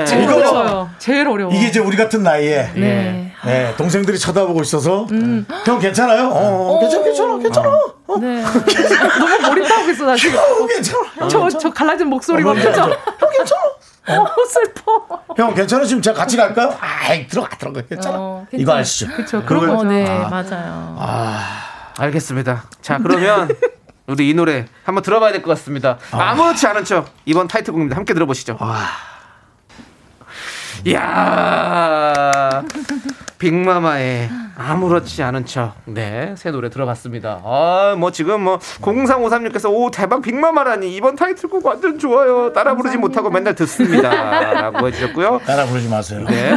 [0.00, 0.10] 거지.
[0.12, 0.90] 제일 이거 어려워요.
[0.98, 1.52] 제일 어려워.
[1.52, 3.32] 이게 이제 우리 같은 나이에 네.
[3.44, 5.06] 네, 동생들이 쳐다보고 있어서
[5.64, 6.28] 형 괜찮아요?
[6.32, 7.68] 어, 괜찮아 괜찮아 괜찮아.
[8.08, 8.42] 어, 네.
[8.42, 10.38] 너무 몰입하고 있어 나 지금.
[10.38, 11.28] 어, 괜찮아.
[11.28, 12.90] 저, 저 갈라진 목소리가 어, 표정.
[12.90, 13.62] 형 괜찮아.
[14.08, 15.22] 어, 슬퍼.
[15.36, 16.74] 형 괜찮으시면 제가 같이 갈까요?
[16.80, 18.16] 아이 들어가 들어가 괜찮아.
[18.18, 18.78] 어, 이거 괜찮아.
[18.80, 19.06] 아시죠?
[19.16, 19.88] 그쵸, 그런 그런 어, 거죠.
[19.90, 20.96] 네, 맞아요.
[21.98, 22.64] 알겠습니다.
[22.80, 23.48] 자 그러면
[24.06, 25.98] 우리 이 노래 한번 들어봐야 될 것 같습니다.
[26.12, 27.96] 아 무렇지 않은 척 이번 타이틀곡입니다.
[27.96, 28.56] 함께 들어보시죠.
[30.86, 32.62] 이야
[33.38, 35.74] 빅마마의 아무렇지 않은 척.
[35.84, 37.40] 네, 새 노래 들어봤습니다.
[37.44, 42.52] 아, 뭐 지금 뭐 0353님께서 오 대박 빅마마라니 이번 타이틀곡 완전 좋아요.
[42.52, 45.40] 따라 부르지 못하고 맨날 듣습니다.라고 해주셨고요.
[45.46, 46.24] 따라 부르지 마세요.
[46.28, 46.54] 네.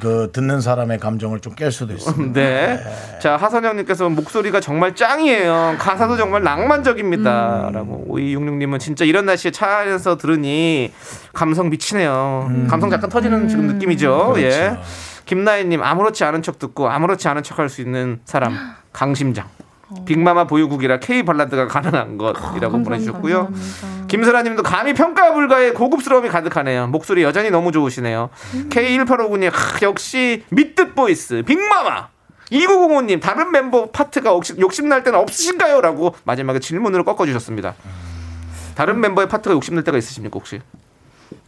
[0.00, 2.40] 그 듣는 사람의 감정을 좀 깰 수도 있습니다.
[2.40, 2.78] 네.
[3.20, 5.76] 자, 하선영님께서 목소리가 정말 짱이에요.
[5.78, 7.70] 가사도 정말 낭만적입니다.
[7.72, 8.06] 라고.
[8.08, 10.92] 5266님은 진짜 이런 날씨에 차 안에서 들으니
[11.32, 12.66] 감성 미치네요.
[12.68, 14.34] 감성 약간 터지는 지금 느낌이죠.
[14.38, 14.76] 예.
[15.34, 18.52] 김나혜님, 아무렇지 않은 척 듣고 아무렇지 않은 척 할 수 있는 사람.
[18.92, 19.48] 강심장.
[20.04, 23.52] 빅마마 보유국이라 K 발라드가 가능한 것이라고 보내주셨고요.
[24.08, 26.88] 김설아님도 감히 평가 불가의 고급스러움이 가득하네요.
[26.88, 28.30] 목소리 여전히 너무 좋으시네요.
[28.70, 29.52] K1859님
[29.82, 32.08] 역시 믿듣 voice 빅마마.
[32.50, 35.80] 2905님 다른 멤버 파트가 욕심, 욕심 날 때는 없으신가요?
[35.80, 37.74] 라고 마지막에 질문으로 꺾어주셨습니다.
[38.74, 40.60] 다른 멤버의 파트가 욕심날 때가 있으십니까 혹시?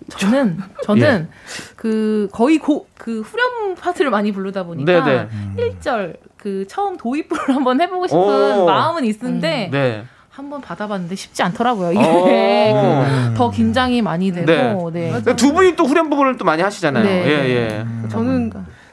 [0.08, 1.28] 저는 저는
[1.76, 5.28] 그 거의 고, 그 후렴 파트를 많이 부르다 보니까 네네.
[5.58, 8.66] 일 1절 그 처음 도입부를 한번 해보고 싶은 오.
[8.66, 10.04] 마음은 있는데 네.
[10.30, 11.92] 한번 받아봤는데 쉽지 않더라고요.
[11.92, 13.34] 이게 오.
[13.34, 15.12] 더 긴장이 많이 되고 네.
[15.24, 15.36] 네.
[15.36, 17.04] 두 분이 또 후렴 부분을 또 많이 하시잖아요.
[17.04, 17.26] 네.
[17.26, 18.08] 예, 예.
[18.08, 18.50] 저는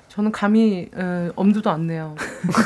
[0.10, 2.16] 저는 감히 에, 엄두도 안 내요.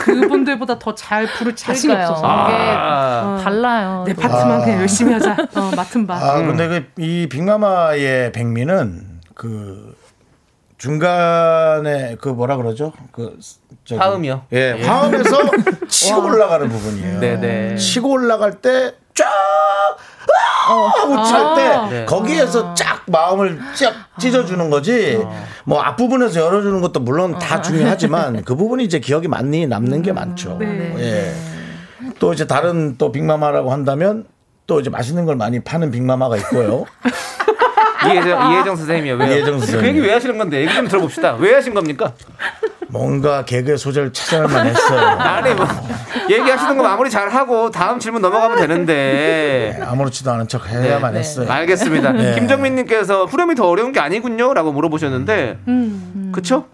[0.05, 1.93] 그분들보다 더 잘 부를 자신이.
[1.93, 2.21] 없어서.
[2.21, 3.39] 이게 아.
[3.43, 4.03] 달라요.
[4.07, 5.35] 내 파트만 그냥 열심히 하자.
[5.55, 6.15] 어, 맡은 바.
[6.15, 9.95] 아, 근데 그 이 빅마마의 백미는 그
[10.77, 12.93] 중간에 그 뭐라 그러죠?
[13.11, 13.37] 그
[13.85, 14.45] 저기- 화음이요?
[14.53, 14.83] 예, 예.
[14.85, 15.37] 화음에서
[15.87, 17.19] 치고 올라가는 부분이에요.
[17.19, 17.75] 네네.
[17.75, 19.25] 치고 올라갈 때 쫙!
[20.67, 22.05] 하고 찰때 네.
[22.05, 25.19] 거기에서 쫙 마음을 쫙 찢어주는 거지
[25.65, 30.57] 뭐 앞부분에서 열어주는 것도 물론 다 중요하지만 그 부분이 이제 기억이 많이 남는 게 많죠.
[30.59, 30.95] 네.
[30.99, 31.33] 예.
[32.19, 34.25] 또 이제 다른 또 빅마마라고 한다면
[34.65, 36.85] 또 이제 맛있는 걸 많이 파는 빅마마가 있고요.
[38.05, 39.15] 이혜정, 이혜정 선생님이요.
[39.15, 39.31] 왜요?
[39.31, 39.81] 이혜정 선생님.
[39.81, 40.61] 그 얘기 왜 하시는 건데?
[40.61, 41.35] 얘기 좀 들어봅시다.
[41.35, 42.13] 왜 하신 겁니까?
[42.93, 44.99] 뭔가 개그의 소재를 찾아야만 했어요.
[45.17, 45.65] 아니 뭐
[46.29, 49.79] 얘기하시는 거 마무리 잘 하고 다음 질문 넘어가면 되는데.
[49.83, 51.19] 아무렇지도 않은 척 해야만 네.
[51.19, 51.51] 했어요.
[51.51, 52.11] 알겠습니다.
[52.11, 52.35] 네.
[52.35, 55.57] 김정민님께서 후렴이 더 어려운 게 아니군요라고 물어보셨는데,
[56.31, 56.67] 그쵸?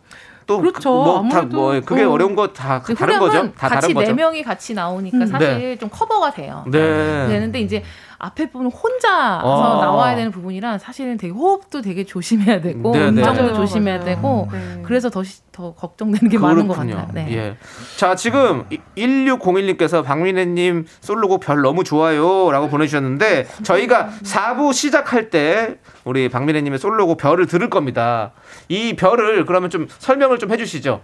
[0.46, 0.90] 또 그렇죠.
[0.90, 2.12] 뭐, 다 아무래도, 뭐 그게 어.
[2.12, 2.18] 어.
[2.18, 3.52] 려운 거 다그 다른 거죠?
[3.54, 4.08] 다 같이 다른 거죠?
[4.08, 6.66] 네 명이 같이 나오니까 사실 좀 커버가 돼요.
[6.68, 7.28] 네.
[7.28, 7.84] 되는데 이제
[8.22, 9.82] 앞에 부분 혼자서 아.
[9.86, 13.22] 나와야 되는 부분이라 사실은 되게 호흡도 되게 조심해야 되고 네, 네.
[13.22, 14.06] 음정도 조심해야 맞아요.
[14.16, 14.82] 되고 네.
[14.84, 16.96] 그래서 더, 시- 더 걱정되는 게 많은 것 그렇군요.
[16.98, 17.14] 같아요.
[17.14, 17.34] 네.
[17.34, 17.58] 예.
[17.98, 18.66] 자, 지금
[18.98, 22.52] 1601님께서 박민혜님 솔로곡 별 너무 좋아요.
[22.52, 28.32] 라고 보내주셨는데, 저희가 4부 시작할 때 우리 박민혜님의 솔로곡 별을 들을 겁니다.
[28.68, 31.02] 이 별을 그러면 좀 설명을 좀 해주시죠.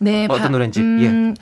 [0.00, 1.34] 네, 어떤 바- 노래인지, 음,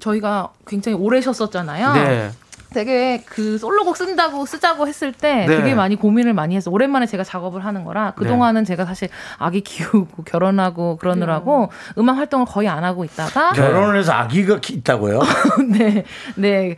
[0.00, 1.92] 저희가 굉장히 오래 쉬었었잖아요.
[1.94, 2.30] 네.
[2.74, 5.56] 되게 그 솔로곡 쓴다고 쓰자고 했을 때 네.
[5.56, 6.70] 되게 많이 고민을 많이 했어.
[6.70, 9.08] 오랜만에 제가 작업을 하는 거라 그 동안은 제가 사실
[9.38, 15.20] 아기 키우고 결혼하고 그러느라고 음악 활동을 거의 안 하고 있다가 결혼을 해서 아기가 키- 있다고요?
[15.70, 16.04] 네,
[16.34, 16.76] 네,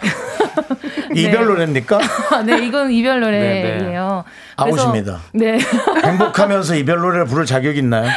[1.14, 1.98] 이별 노래입니까?
[2.44, 4.24] 네, 이건 이별 네, 노래예요.
[4.56, 5.20] 아웃입니다.
[5.32, 5.58] 네,
[6.04, 8.10] 행복하면서 이별 노래를 부를 자격 있나요?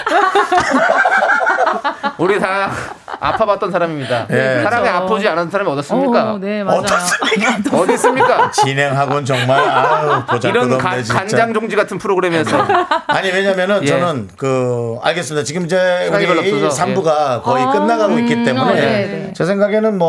[2.18, 2.72] 우리 다
[3.20, 4.28] 아파봤던 사람입니다.
[4.32, 4.62] 예.
[4.64, 5.06] 사랑에 그렇죠.
[5.06, 6.34] 아프지 않은 사람이 어떻습니까?
[6.34, 6.80] 어, 네, 맞아요.
[6.80, 7.78] 어떻습니까?
[7.78, 8.52] 어디 있습니까?
[8.52, 11.14] 진행하곤 정말 아유 이런 가- 진짜.
[11.20, 12.58] 간장 종지 같은 프로그램에서
[13.08, 13.88] 아니 왜냐면은 예.
[13.88, 15.44] 저는 그 알겠습니다.
[15.46, 19.34] 지금 이제 우리 없어서, 3부가 거의 아, 끝나가고 있기 음, 때문에 어, 네, 네.
[19.36, 20.08] 제 생각에는 뭐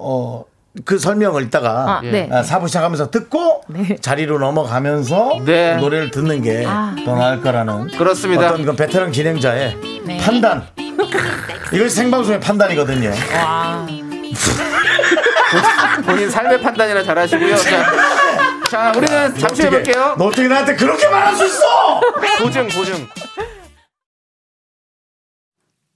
[0.00, 0.44] 어,
[0.84, 2.28] 그 설명을 이따가 아, 네.
[2.32, 3.96] 아, 4부 시작하면서 듣고 네.
[4.00, 5.76] 자리로 넘어가면서 네.
[5.76, 6.94] 노래를 듣는 게더 아.
[7.04, 8.46] 나을 거라는 그렇습니다.
[8.48, 9.76] 어떤 그 베테랑 진행자의
[10.06, 10.18] 네.
[10.18, 10.62] 판단.
[11.72, 13.10] 이것이 생방송의 판단이거든요.
[13.34, 13.86] 와,
[16.04, 17.56] 본인 삶의 판단이나 잘하시고요.
[17.56, 17.92] 자,
[18.70, 20.14] 자 우리는 잠시 어떻게- 해볼게요.
[20.18, 22.00] 너 어떻게 나한테 그렇게 말할 수 있어?
[22.38, 23.08] 보증 보증.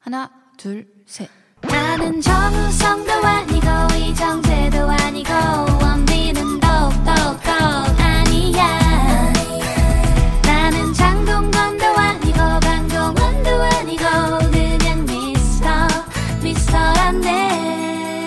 [0.00, 1.28] 하나, 둘, 셋.
[1.62, 5.32] 나는 정우성도 아니고 이정재도 아니고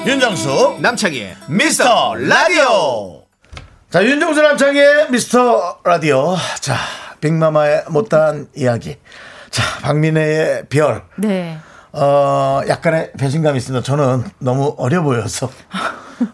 [0.09, 1.27] 윤정수 남창희.
[1.49, 3.21] 미스터 라디오.
[3.91, 6.35] 자, 윤정수 남창의 미스터 라디오.
[6.59, 6.75] 자,
[7.21, 8.95] 빅마마의 못다한 이야기.
[9.51, 11.03] 자, 박민혜의 별.
[11.17, 11.59] 네.
[11.91, 13.83] 어, 약간의 배신감이 있습니다.
[13.83, 15.47] 저는 너무 어려 보여서.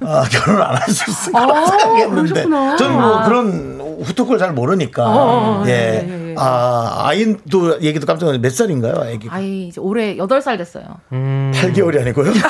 [0.06, 2.30] 아, 결혼 안 할 수 있을 거라고 생각했는데.
[2.46, 2.76] 그러셨구나.
[2.78, 5.04] 저는 뭐 그런 후토크를 잘 모르니까.
[5.06, 5.72] 어, 예.
[5.72, 6.36] 예, 예, 예.
[6.38, 8.94] 아, 아이도 얘기도 깜짝 놀랐는데 몇 살인가요?
[9.02, 10.86] 아기 아이 이제 올해 8살 됐어요.
[11.12, 12.32] 8개월이 아니고요?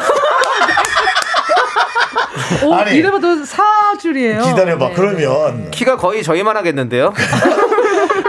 [2.64, 2.96] 오, 아니.
[2.98, 4.42] 이래봐도 사줄이에요.
[4.44, 4.88] 기다려봐.
[4.90, 7.14] 네, 그러면 키가 거의 저희만 하겠는데요.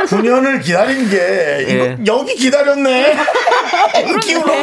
[0.07, 1.99] 9년을 기다린 게 이거 예.
[2.07, 3.17] 여기 기다렸네.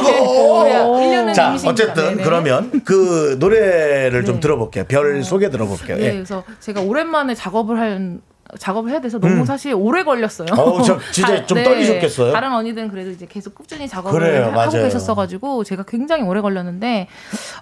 [0.01, 1.01] 거.
[1.01, 1.55] 일년은 자.
[1.66, 2.24] 어쨌든 네네.
[2.24, 4.41] 그러면 그 노래를 좀 네.
[4.41, 4.86] 들어볼게요.
[4.86, 5.97] 별 소개 들어볼게요.
[5.97, 6.11] 네, 예.
[6.14, 8.18] 그래서 제가 오랜만에 작업을 할
[8.59, 10.47] 작업을 해야 돼서 너무 사실 오래 걸렸어요.
[10.51, 10.59] 음.
[10.59, 12.34] 어우, 저 진짜 다- 좀 떨리셨겠어요?
[12.34, 14.84] 다른 언니들은 그래도 이제 계속 꾸준히 작업을 그래요, 하고 맞아요.
[14.84, 17.07] 계셨어가지고 제가 굉장히 오래 걸렸는데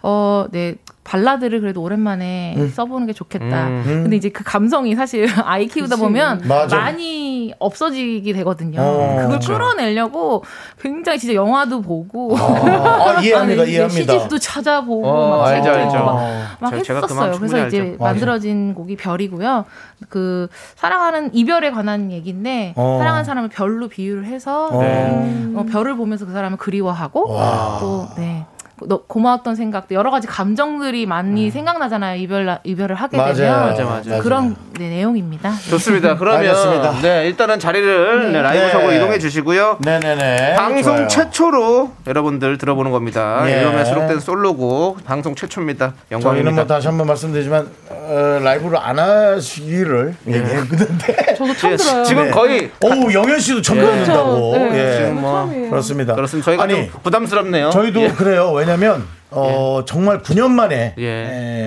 [0.03, 2.69] 어, 네 발라드를 그래도 오랜만에 음.
[2.69, 3.67] 써보는 게 좋겠다.
[3.83, 6.77] 근데 이제 그 감성이 사실 아이 키우다 보면 맞아.
[6.77, 8.79] 많이 없어지게 되거든요.
[8.81, 9.17] 어.
[9.21, 10.43] 그걸 끌어내려고
[10.79, 14.13] 굉장히 진짜 영화도 보고 아, 이해합니다, 아니, 이해합니다.
[14.13, 15.97] 시집도 찾아보고 어, 막 알죠, 알죠.
[15.97, 16.43] 막 어.
[16.59, 17.31] 막 제가 그 했었어요.
[17.37, 18.03] 그래서 이제 알죠.
[18.03, 19.65] 만들어진 곡이 별이고요.
[20.09, 22.97] 그 사랑하는 이별에 관한 얘기인데 어.
[22.99, 25.53] 사랑하는 사람을 별로 비유를 해서 어.
[25.55, 27.77] 어, 별을 보면서 그 사람을 그리워하고 와.
[27.79, 28.45] 또 네.
[28.87, 32.19] 너- 고마웠던 생각도 여러 가지 감정들이 많이 생각나잖아요.
[32.21, 33.33] 이별 이별을 하게 맞아요.
[33.35, 34.19] 되면 맞아, 맞아.
[34.19, 35.51] 그런 네, 내용입니다.
[35.69, 36.15] 좋습니다.
[36.19, 37.01] 그러면 알겠습니다.
[37.01, 38.97] 네 일단은 자리를 네, 라이브 석으로 네.
[38.97, 39.77] 이동해 주시고요.
[39.81, 40.55] 네네네.
[40.55, 41.07] 방송 좋아요.
[41.07, 43.43] 최초로 여러분들 들어보는 겁니다.
[43.47, 43.61] 예.
[43.61, 45.93] 이름에 수록된 솔로곡 방송 최초입니다.
[46.09, 46.51] 저희는 영광입니다.
[46.55, 52.03] 뭐 다시 한번 말씀드리지만 어, 라이브를 안 하시기를 얘기했는데 저도 처음 예, 들어요.
[52.03, 52.31] 지금 네.
[52.31, 54.53] 거의 오 영현 씨도 처음 듣는다고.
[54.57, 54.97] 네, 예.
[54.97, 55.69] 지금 뭐 처음이에요.
[55.69, 56.15] 그렇습니다.
[56.15, 56.45] 그렇습니다.
[56.45, 57.69] 저희가 아니, 좀 부담스럽네요.
[57.71, 58.07] 저희도 예.
[58.09, 58.51] 그래요.
[58.51, 61.05] 왜냐 면 어, 정말 9년 만에 예.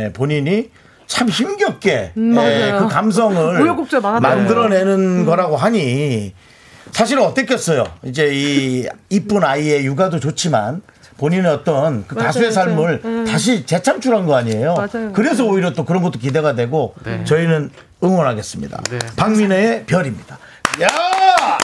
[0.06, 0.70] 에, 본인이
[1.06, 2.78] 참 힘겹게 음, 에, 맞아요.
[2.80, 3.58] 그 감성을.
[4.20, 6.34] 만들어내는 거라고 하니
[6.92, 7.84] 사실은 어땠겠어요.
[8.04, 10.82] 이제 이 이쁜 아이의 육아도 좋지만
[11.16, 12.52] 본인의 어떤 그 맞아요, 가수의 맞아요.
[12.68, 13.24] 삶을 음.
[13.24, 14.74] 다시 재창출한 거 아니에요.
[14.74, 15.12] 맞아요.
[15.12, 16.94] 그래서 오히려 또 그런 것도 기대가 되고
[17.24, 17.70] 저희는
[18.02, 18.82] 응원하겠습니다.
[18.90, 18.98] 네.
[19.16, 20.38] 박민혜의 별입니다.
[20.82, 21.58] 야!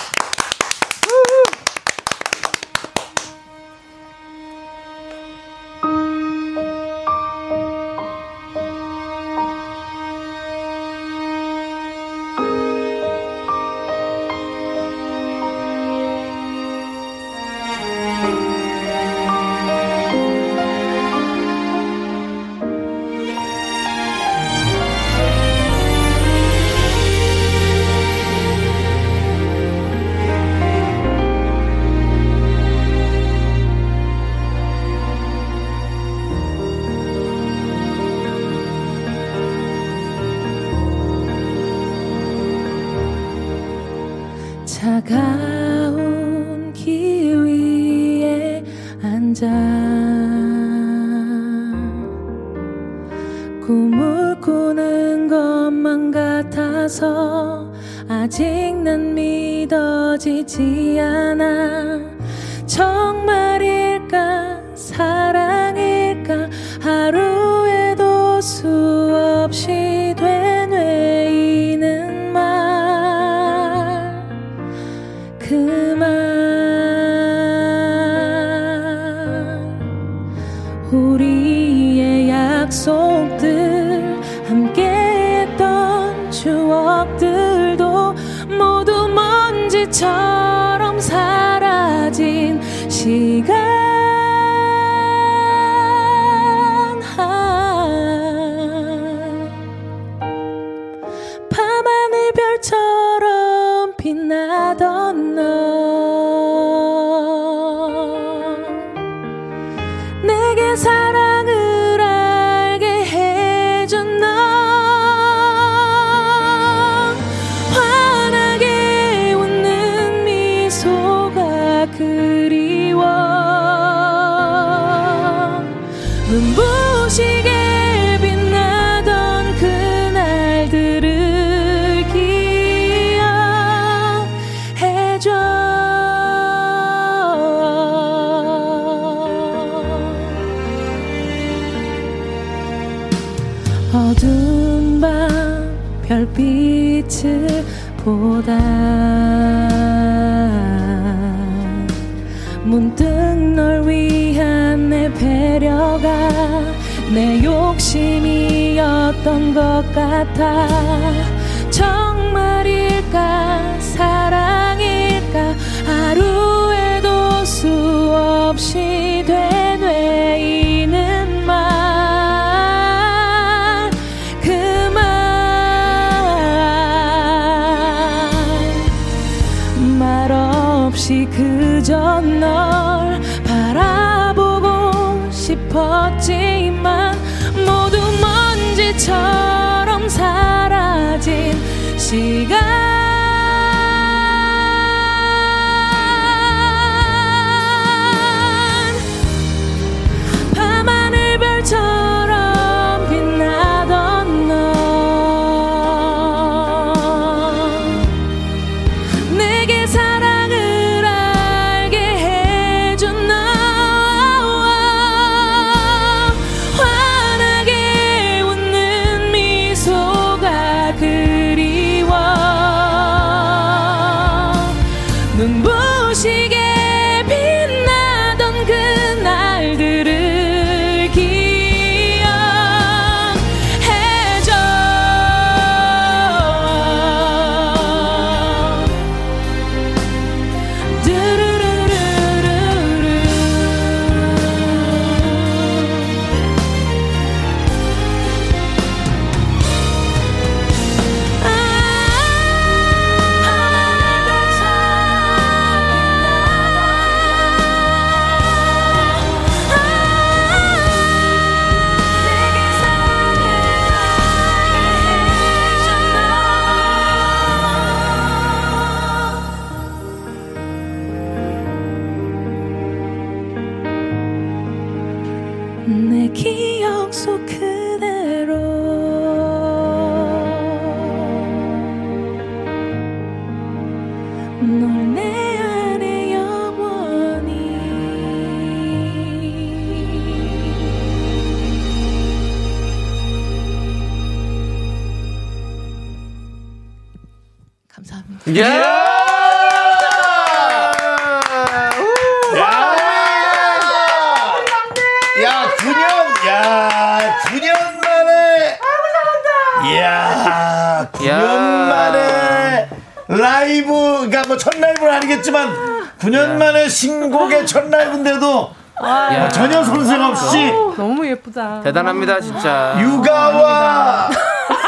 [321.95, 322.97] 대단합니다 진짜.
[323.01, 324.31] 육아와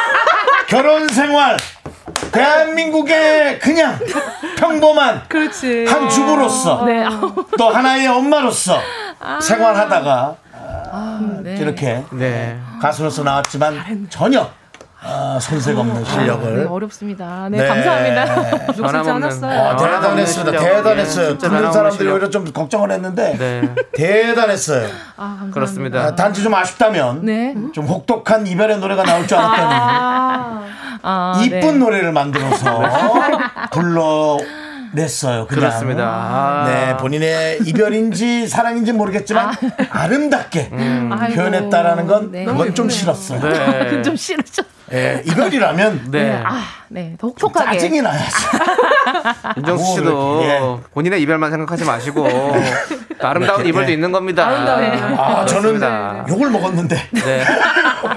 [0.69, 1.57] 결혼 생활.
[2.31, 3.99] 대한민국의 그냥
[4.57, 5.85] 평범한 그렇지.
[5.87, 7.05] 한 주부로서 네.
[7.59, 8.79] 또 하나의 엄마로서
[9.21, 9.39] 아.
[9.41, 10.37] 생활하다가
[10.93, 11.57] 아, 네.
[11.57, 12.59] 이렇게 네.
[12.81, 14.49] 가수로서 나왔지만 전혀
[15.05, 16.59] 아, 손색 없는 실력을.
[16.59, 17.49] 네, 어렵습니다.
[17.51, 17.67] 네, 네.
[17.67, 18.25] 감사합니다.
[18.67, 19.11] 녹슬지 변함없는.
[19.25, 19.61] 않았어요.
[19.61, 20.59] 아, 아, 대단했습니다.
[20.59, 21.31] 대단했어요.
[21.31, 22.09] 예, 듣는 사람들이.
[22.11, 23.75] 오히려 좀 걱정을 했는데 네.
[23.95, 24.87] 대단했어요.
[25.17, 25.55] 아, 감사합니다.
[25.55, 26.01] 그렇습니다.
[26.03, 27.55] 아, 단지 좀 아쉽다면 네.
[27.73, 30.63] 좀 혹독한 이별의 노래가 나올 줄 알았더니 아,
[31.03, 31.73] 아, 이쁜 네.
[31.73, 32.83] 노래를 만들어서
[33.73, 34.39] 불러
[34.95, 35.47] 냈어요.
[35.47, 35.61] 그냥.
[35.63, 36.05] 그렇습니다.
[36.05, 36.65] 아.
[36.69, 39.53] 네, 본인의 이별인지 사랑인지 모르겠지만
[39.91, 40.07] 아.
[40.07, 40.71] 름답게
[41.11, 41.35] 아이고.
[41.35, 42.45] 표현했다라는 건 네.
[42.45, 43.41] 그건 좀 싫었어요.
[43.41, 44.03] 네.
[44.05, 44.63] 좀 싫으죠.
[44.93, 46.43] 예, 이별이라면 네.
[46.45, 47.15] 아, 네.
[47.19, 47.79] 더 혹독하게.
[47.79, 48.21] 짜증이 나요.
[49.57, 50.61] 윤정수 씨도 뭐, 예.
[50.93, 53.95] 본인의 이별만 생각하지 마시고 또 아름다운 이렇게, 이별도 예.
[53.95, 54.47] 있는 겁니다.
[54.47, 55.17] 아름다워요.
[55.19, 56.27] 아, 저는 그렇습니다.
[56.29, 57.23] 욕을 먹었는데 네.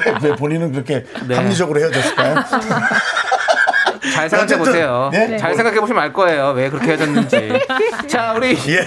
[0.06, 1.36] 왜, 왜 본인은 그렇게 네.
[1.36, 2.36] 합리적으로 헤어졌을까요?
[4.14, 5.12] 잘 생각해 보세요.
[5.14, 5.38] 예?
[5.38, 6.52] 잘 생각해 보시면 알 거예요.
[6.52, 7.60] 왜 그렇게 헤어졌는지.
[8.08, 8.86] 자, 우리 예.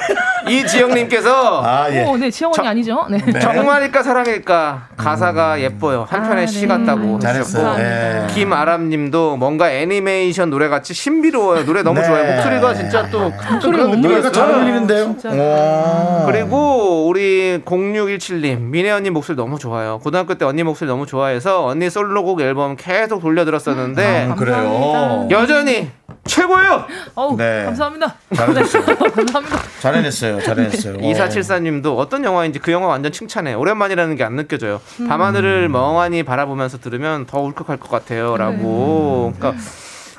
[0.50, 2.04] 이지영님께서 아, 예.
[2.04, 3.06] 오, 네, 지영 언니 저- 아니죠?
[3.10, 3.40] 네.
[3.40, 6.06] 정말일까 사랑일까 가사가 예뻐요.
[6.08, 6.66] 한편의 아, 시 네.
[6.68, 7.72] 같다고 잘했어요.
[7.72, 8.26] 해주셨고 예.
[8.34, 11.64] 김아람님도 뭔가 애니메이션 노래 같이 신비로워요.
[11.64, 12.06] 노래 너무 네.
[12.06, 12.34] 좋아요.
[12.34, 13.32] 목소리가 진짜 또
[13.62, 14.48] 그런 노래가 잘.
[14.50, 15.14] 어울리는데요.
[15.26, 16.26] 오.
[16.26, 19.98] 그리고 우리 0617님 미네 언니 목소리 너무 좋아요.
[20.02, 25.28] 고등학교 때 언니 목소리 너무 좋아해서 언니 솔로곡 앨범 계속 돌려 들었었는데 아, 그래요.
[25.30, 25.90] 여전히
[26.28, 26.84] 최고예요.
[27.16, 27.64] 어우, 네.
[27.64, 28.14] 감사합니다.
[28.36, 28.84] 잘해냈어요.
[28.86, 29.58] 감사합니다.
[29.80, 30.40] 잘해냈어요.
[30.42, 30.98] 잘해냈어요.
[31.02, 33.54] 2474님도 어떤 영화인지 그 영화 완전 칭찬해.
[33.54, 34.80] 오랜만이라는 게 안 느껴져요.
[35.08, 38.36] 밤하늘을 멍하니 바라보면서 들으면 더 울컥할 것 같아요.
[38.36, 39.32] 라고.
[39.38, 39.58] 그러니까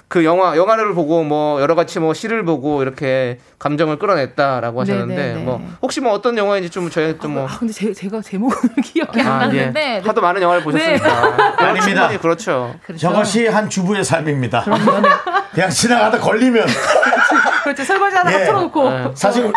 [0.10, 5.28] 그 영화, 영화를 보고 뭐 여러 가지 뭐 시를 보고 이렇게 감정을 끌어냈다라고 하셨는데 네,
[5.28, 5.44] 네, 네.
[5.44, 7.48] 뭐 혹시 뭐 어떤 영화인지 좀 저희 좀 뭐.
[7.48, 9.58] 아, 근데 제, 제가 제목은 기억이 안 아, 예.
[9.62, 9.80] 나는데.
[9.80, 10.02] 네.
[10.04, 11.38] 하도 많은 영화를 보셨으니까.
[11.38, 11.64] 네.
[11.64, 12.10] 아닙니다.
[12.18, 12.74] 그렇죠.
[12.84, 13.08] 그렇죠.
[13.08, 14.66] 저것이 한 주부의 삶입니다.
[14.66, 15.10] 네.
[15.54, 16.66] 그냥 지나가다 걸리면
[17.64, 17.84] 그렇죠.
[17.84, 18.46] 설거지 하다가 예.
[18.46, 18.90] 틀어놓고.
[18.90, 19.12] 네.
[19.14, 19.52] 사실 어,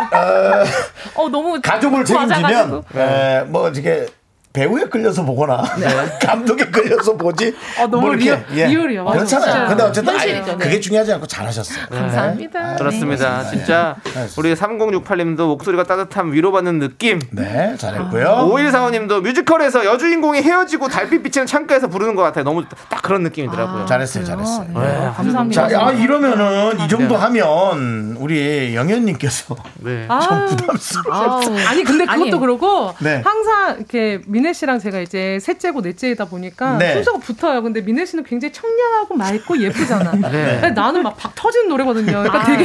[1.14, 2.82] 어, 너무 가족을 책임지면.
[2.94, 4.06] 에, 뭐 이게
[4.52, 5.62] 배우에 끌려서 보거나
[6.22, 7.54] 감독에 끌려서 보지.
[7.78, 9.04] 아, 너무 뭐 이렇게, real- real이에요.
[9.04, 9.50] 맞아, 그렇잖아요.
[9.52, 9.66] 진짜.
[9.68, 10.64] 근데 어쨌든 현실이죠, 네.
[10.64, 11.86] 그게 중요하지 않고 잘하셨어요.
[11.90, 12.76] 감사합니다.
[12.76, 13.44] 그렇습니다.
[13.44, 14.26] 진짜 네.
[14.36, 17.20] 우리 3068님도 목소리가 따뜻함 위로받는 느낌.
[17.30, 18.50] 네, 잘했고요.
[18.52, 22.44] 5145님도 뮤지컬에서 여주인공이 헤어지고 달빛 비치는 창가에서 부르는 것 같아요.
[22.44, 23.86] 너무 딱 그런 느낌이더라고요.
[23.86, 24.66] 잘했어요, 잘했어요.
[24.74, 25.68] 네, 감사합니다.
[25.68, 30.04] 자, 아, 이러면은 이 정도 하면 우리 영현님께서 네.
[30.08, 31.40] 아, 부담스러워.
[31.68, 32.38] 아니 근데 그것도 아니에요.
[32.40, 33.22] 그러고 네.
[33.24, 36.94] 항상 이렇게 민혜 씨랑 제가 이제 셋째고 넷째이다 보니까 네.
[36.94, 37.62] 순서가 붙어요.
[37.62, 40.12] 근데 민혜 씨는 굉장히 청량하고 맑고 예쁘잖아.
[40.30, 40.70] 네.
[40.70, 42.10] 나는 막 박 터지는 노래거든요.
[42.22, 42.44] 그러니까 아.
[42.44, 42.64] 되게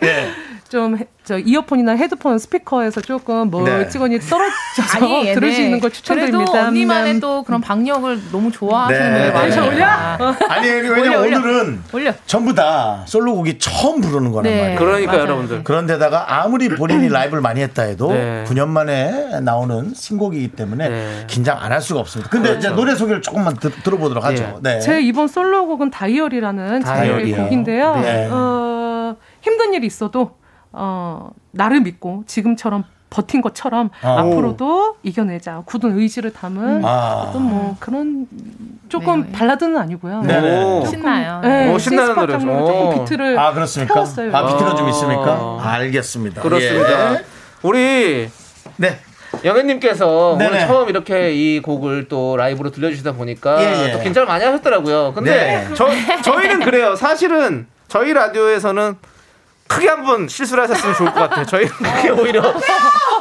[0.00, 0.30] 네.
[0.74, 5.64] 좀 저 이어폰이나 헤드폰 스피커에서 조금 멀찍하니 떨어져서 아니, 들을 수 네.
[5.64, 6.52] 있는 걸 추천드립니다.
[6.52, 7.20] 그래도 언니만의 음.
[7.20, 9.32] 또 그런 박력을 너무 좋아하시는 네.
[9.32, 10.46] 분들 많으요 네.
[10.48, 11.20] 아니, 올려.
[11.20, 12.12] 오늘은 올려.
[12.26, 14.60] 전부 다 솔로곡이 처음 부르는 거란 네.
[14.60, 14.78] 말이에요.
[14.78, 15.22] 그러니까 맞아요.
[15.24, 15.64] 여러분들.
[15.64, 18.44] 그런데다가 아무리 본인이 라이브를 많이 했다 해도 네.
[18.46, 21.24] 9년 만에 나오는 신곡이기 때문에 네.
[21.26, 22.30] 긴장 안 할 수가 없습니다.
[22.30, 24.60] 근데 이제 노래 소개를 조금만 들, 어보도록 하죠.
[24.62, 24.78] 네.
[24.80, 27.36] 제 이번 솔로곡은 다이어리라는 제목의 다이어리요.
[27.44, 27.96] 곡인데요.
[27.96, 28.28] 네.
[28.30, 30.36] 어, 힘든 일이 있어도
[30.74, 34.18] 어, 나를 믿고 지금처럼 버틴 것처럼 아.
[34.20, 37.26] 앞으로도 이겨내자 굳은 의지를 담은 아.
[37.28, 38.26] 어떤 뭐 그런
[38.88, 39.32] 조금 네.
[39.32, 40.22] 발라드는 아니고요.
[40.22, 40.40] 네.
[40.40, 40.84] 오.
[40.84, 41.40] 신나요.
[41.40, 42.48] 네, 오, 신나는 신스팟 노래죠.
[42.48, 42.66] 오.
[42.66, 43.94] 조금 비트를 아 그렇습니까?
[43.94, 44.36] 태웠어요.
[44.36, 44.90] 아 비트가 좀 어.
[44.90, 45.58] 있습니까?
[45.60, 46.42] 알겠습니다.
[46.42, 47.14] 그렇습니다.
[47.14, 47.24] 예.
[47.62, 48.28] 우리
[48.76, 48.98] 네.
[49.44, 50.50] 영현님께서 네네.
[50.50, 53.92] 오늘 처음 이렇게 이 곡을 또 라이브로 들려주시다 보니까 예, 예.
[53.92, 55.12] 또 긴장을 많이 하셨더라고요.
[55.14, 55.74] 근데 네.
[55.74, 55.88] 저,
[56.22, 56.94] 저희는 그래요.
[56.96, 58.96] 사실은 저희 라디오에서는
[59.66, 61.44] 크게 한번 실수를 하셨으면 좋을 것 같아요.
[61.46, 62.54] 저희는 그게 오히려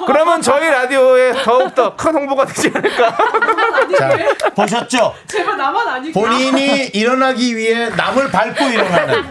[0.06, 3.16] 그러면 저희 라디오에 더욱 더 큰 홍보가 되지 않을까.
[3.98, 5.16] 자 보셨죠?
[5.28, 9.24] 제발 나만 아니고 본인이 일어나기 위해 남을 밟고 일어나는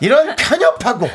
[0.00, 1.08] 이런 편협하고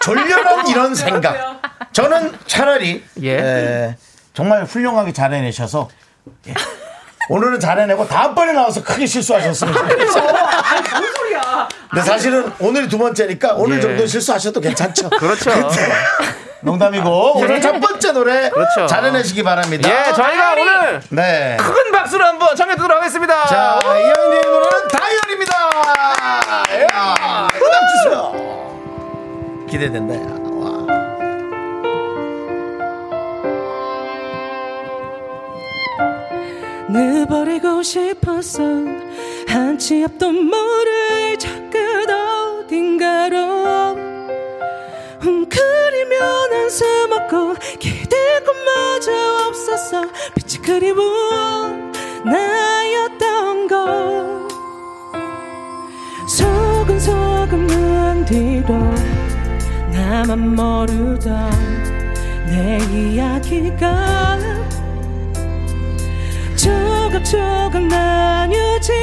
[0.00, 1.60] 졸렬한 이런 생각.
[1.92, 3.32] 저는 차라리 예.
[3.36, 3.96] 에,
[4.34, 5.88] 정말 훌륭하게 잘 해내셔서
[6.48, 6.54] 예.
[7.30, 10.22] 오늘은 잘해내고 다음번에 나와서 크게 실수하셨으면 좋겠어요.
[10.22, 11.40] 뭔 소리야?
[11.90, 13.80] 근데 사실은 오늘이 두 번째니까 오늘 예.
[13.80, 15.10] 정도 실수하셔도 괜찮죠.
[15.18, 15.50] 그렇죠.
[16.60, 18.86] 농담이고 오늘 첫 번째 노래 그렇죠.
[18.86, 19.88] 잘해내시기 바랍니다.
[19.88, 21.56] 예, 저희가 오늘 네.
[21.58, 23.46] 큰 박수로 한번 청해 듣도록 하겠습니다.
[23.46, 25.54] 자, 이현이의 노래는 다이얼입니다.
[26.92, 29.66] 야, 음악 주세요.
[29.70, 30.37] 기대된다.
[36.90, 38.62] 늘 버리고 싶었어
[39.46, 43.36] 한치 앞도 모를 저끝 어딘가로.
[45.20, 49.12] 웅크리면 한숨 먹고 기댈 곳마저
[49.48, 50.02] 없었어.
[50.34, 51.92] 빛이 그리운
[52.24, 54.48] 나였던 걸
[56.28, 58.74] 소근소근 뒤로
[59.92, 61.50] 나만 모르던
[62.46, 64.38] 내 이야기가
[67.18, 68.94] 조각 조각 나뉘어진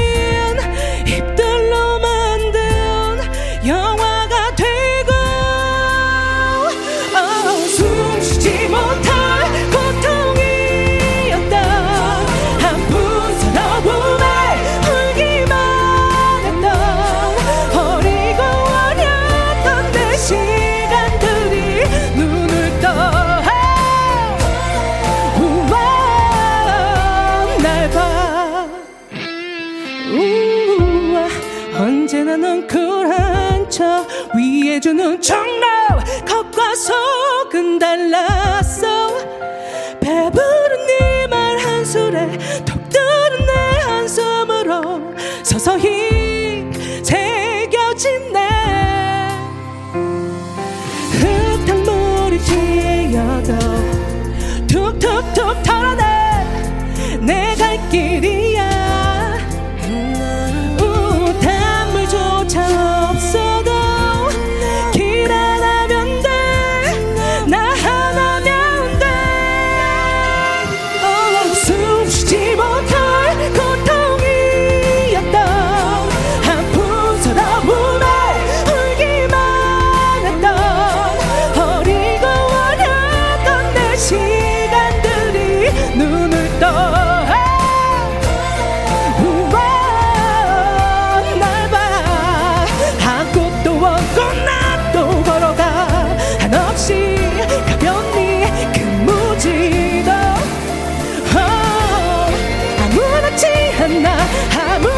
[103.95, 104.17] 않나
[104.57, 104.94] 아무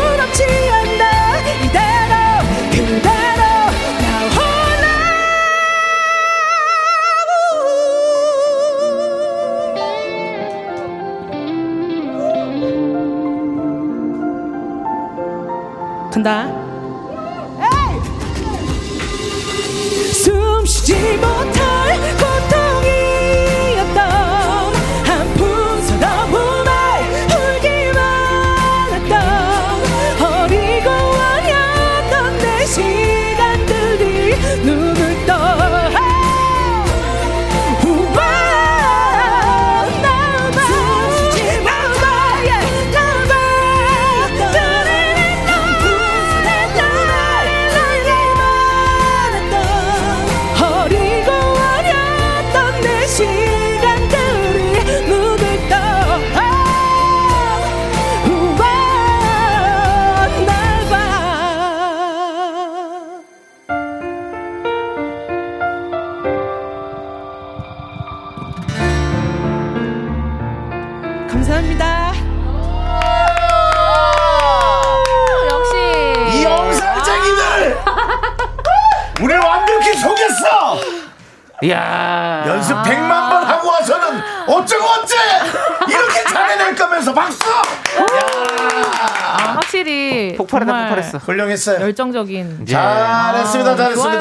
[91.27, 91.81] 훌륭했어요.
[91.81, 92.65] 열정적인.
[92.65, 94.19] 잘했습니다 잘했습니다.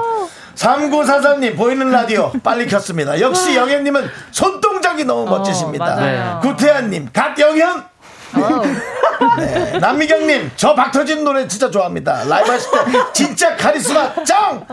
[0.00, 0.28] 좋아요.
[0.54, 3.20] 3943님 보이는 라디오 빨리 켰습니다.
[3.20, 5.84] 역시 영현님은 손동작이 너무 멋지십니다.
[5.84, 5.92] 아.
[5.92, 6.40] 어, 맞아요.
[6.42, 7.84] 구태환님 갓영현!
[8.36, 8.62] 어우,
[9.38, 12.24] 네, 남미경님 저 박터진 노래 진짜 좋아합니다.
[12.28, 12.78] 라이브 하실 때
[13.12, 14.64] 진짜 카리스마 짱!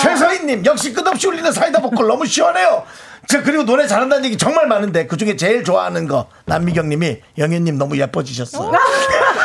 [0.00, 2.84] 최서희님 역시 끝없이 울리는 사이다 보컬 너무 시원해요.
[3.28, 8.64] 저 그리고 노래 잘한다는 얘기 정말 많은데 그중에 제일 좋아하는 거 남미경님이 영현님 너무 예뻐지셨어
[8.64, 8.72] 요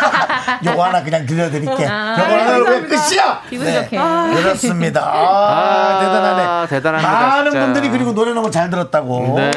[0.76, 3.98] 거 하나 그냥 들려드릴게 아, 요거 하나 왜 끝이야 기분 네, 좋게.
[3.98, 7.66] 그렇습니다 아, 아, 대단하네 대단합니다, 많은 진짜.
[7.66, 9.52] 분들이 그리고 노래 너무 잘 들었다고 네.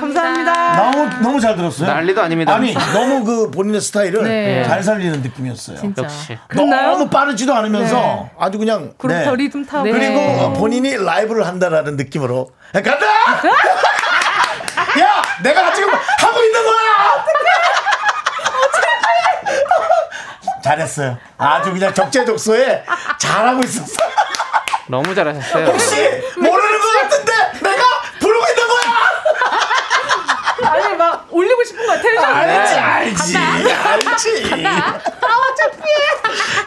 [0.00, 0.76] 감사합니다.
[0.76, 1.88] 너무 너무 잘 들었어요.
[1.88, 2.54] 난리도 아닙니다.
[2.54, 4.64] 아니 너무 그 본인의 스타일을 네.
[4.64, 5.76] 잘 살리는 느낌이었어요.
[5.78, 6.02] 진짜.
[6.02, 6.38] 역시.
[6.54, 8.30] 너무 빠르지도 않으면서 네.
[8.38, 9.24] 아주 그냥 그룹 네.
[9.24, 9.84] 더 리듬 타고.
[9.84, 9.92] 네.
[9.92, 13.06] 그리고 어, 본인이 라이브를 한다라는 느낌으로 야, 간다.
[15.00, 16.72] 야, 내가 지금 하고 있는 거야.
[20.62, 21.18] 잘했어요.
[21.38, 22.84] 아주 그냥 적재적소에
[23.18, 23.94] 잘하고 있었어.
[24.88, 25.66] 너무 잘하셨어요.
[25.66, 25.96] 혹시
[26.36, 27.32] 모르는 것 같은데
[27.62, 27.82] 내가
[28.20, 28.82] 부르고 있는 거야.
[30.72, 32.24] 아니 막 올리고 싶은 거야 텐션.
[32.24, 34.52] 알지, 알지, 알지.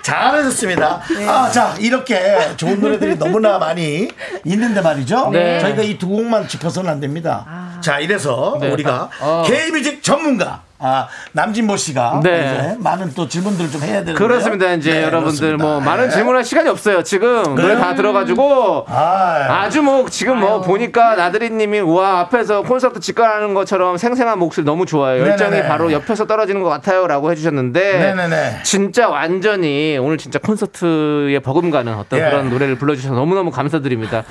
[0.02, 1.02] 잘하셨습니다.
[1.28, 4.10] 아, 자, 이렇게 좋은 노래들이 너무나 많이
[4.44, 5.30] 있는데 말이죠.
[5.32, 5.60] 네.
[5.60, 7.46] 저희가 이 두 곡만 짚어서는 안 됩니다.
[7.82, 8.70] 자, 이래서 네.
[8.70, 9.44] 우리가 어.
[9.48, 12.30] K뮤직 전문가, 아, 남진모 씨가 네.
[12.70, 14.14] 이제 많은 또 질문들을 좀 해야 되는데.
[14.14, 14.74] 그렇습니다.
[14.74, 17.02] 이제 여러분들 뭐 많은 질문할 시간이 없어요.
[17.02, 17.76] 지금 노래?
[17.78, 24.38] 다 들어가지고 아, 아주 뭐 지금 뭐 보니까 나들이님이 와 앞에서 콘서트 직관하는 것처럼 생생한
[24.38, 25.22] 목소리 너무 좋아요.
[25.22, 25.64] 열정이.
[25.64, 28.60] 바로 옆에서 떨어지는 것 같아요라고 해주셨는데 네네네.
[28.64, 32.26] 진짜 완전히 오늘 진짜 콘서트에 버금가는 어떤 예.
[32.26, 34.24] 그런 노래를 불러주셔서 너무 너무 감사드립니다.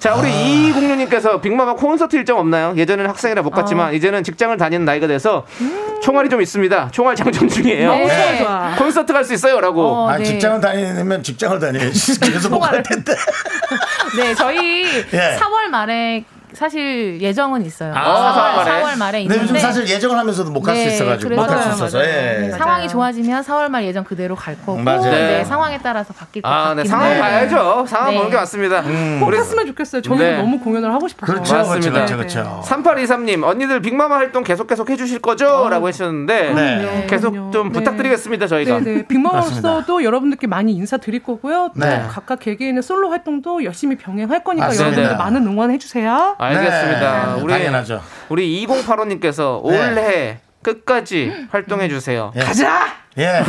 [0.00, 2.74] 자 우리 이공룡님께서 빅마마 콘서트 일정 없나요?
[2.76, 5.44] 예전에는 학생이라 못 갔지만 이제는 직장을 다니는 나이가 돼서
[6.04, 6.90] 총알이 좀 있습니다.
[6.92, 7.90] 총알 장전 중이에요.
[7.94, 8.38] 네.
[8.38, 8.74] 좋아.
[8.76, 9.82] 콘서트 갈 수 있어요라고.
[9.86, 10.24] 어, 아, 네.
[10.24, 12.20] 직장을 다니면 직장을 다녀야지.
[12.20, 13.14] 계속 못 갈 텐데.
[14.14, 15.38] 네, 저희 예.
[15.40, 16.24] 4월 말에
[16.54, 17.92] 사실 예정은 있어요.
[17.94, 18.82] 아, 4월, 4월 말에?
[18.82, 21.68] 4월 말에 근데 있는데 요즘 사실 예정을 하면서도 못 갈수 네, 있어가지고 못 갈 수
[21.70, 22.38] 있어서 맞아요, 예.
[22.48, 22.58] 맞아요.
[22.58, 25.02] 상황이 좋아지면 4월 말 예정 그대로 갈 거고 맞아요.
[25.02, 25.44] 네, 네.
[25.44, 27.20] 상황에 따라서 바뀔 것 아, 같긴 네, 상황.
[27.20, 27.84] 봐야죠.
[27.88, 28.16] 상황 네.
[28.16, 28.82] 보는 게 맞습니다.
[29.20, 30.02] 꼭 우리 했으면 좋겠어요.
[30.02, 30.36] 저희도 네.
[30.38, 31.32] 너무 공연을 하고 싶어서.
[31.32, 31.92] 그렇죠, 맞습니다.
[31.92, 32.62] 그렇죠, 그렇죠.
[32.64, 35.68] 3823님, 언니들 빅마마 활동 계속 계속 해주실 거죠?
[35.68, 37.06] 라고 하셨는데, 네.
[37.08, 37.34] 계속.
[37.52, 37.78] 좀 네.
[37.78, 38.80] 부탁드리겠습니다, 저희가.
[38.80, 39.06] 네네.
[39.06, 41.70] 빅마우스도 여러분들께 많이 인사드릴 거고요.
[41.74, 42.04] 또 네.
[42.10, 44.96] 각각 개개인의 솔로 활동도 열심히 병행할 거니까 맞습니다.
[44.96, 46.36] 여러분들 많은 응원해 주세요.
[46.44, 47.34] 알겠습니다.
[47.36, 48.02] 네, 우리, 당연하죠.
[48.28, 52.32] 우리 2085님께서 올해 끝까지 활동해 주세요.
[52.36, 52.40] 예.
[52.40, 52.86] 가자.
[53.18, 53.44] 예.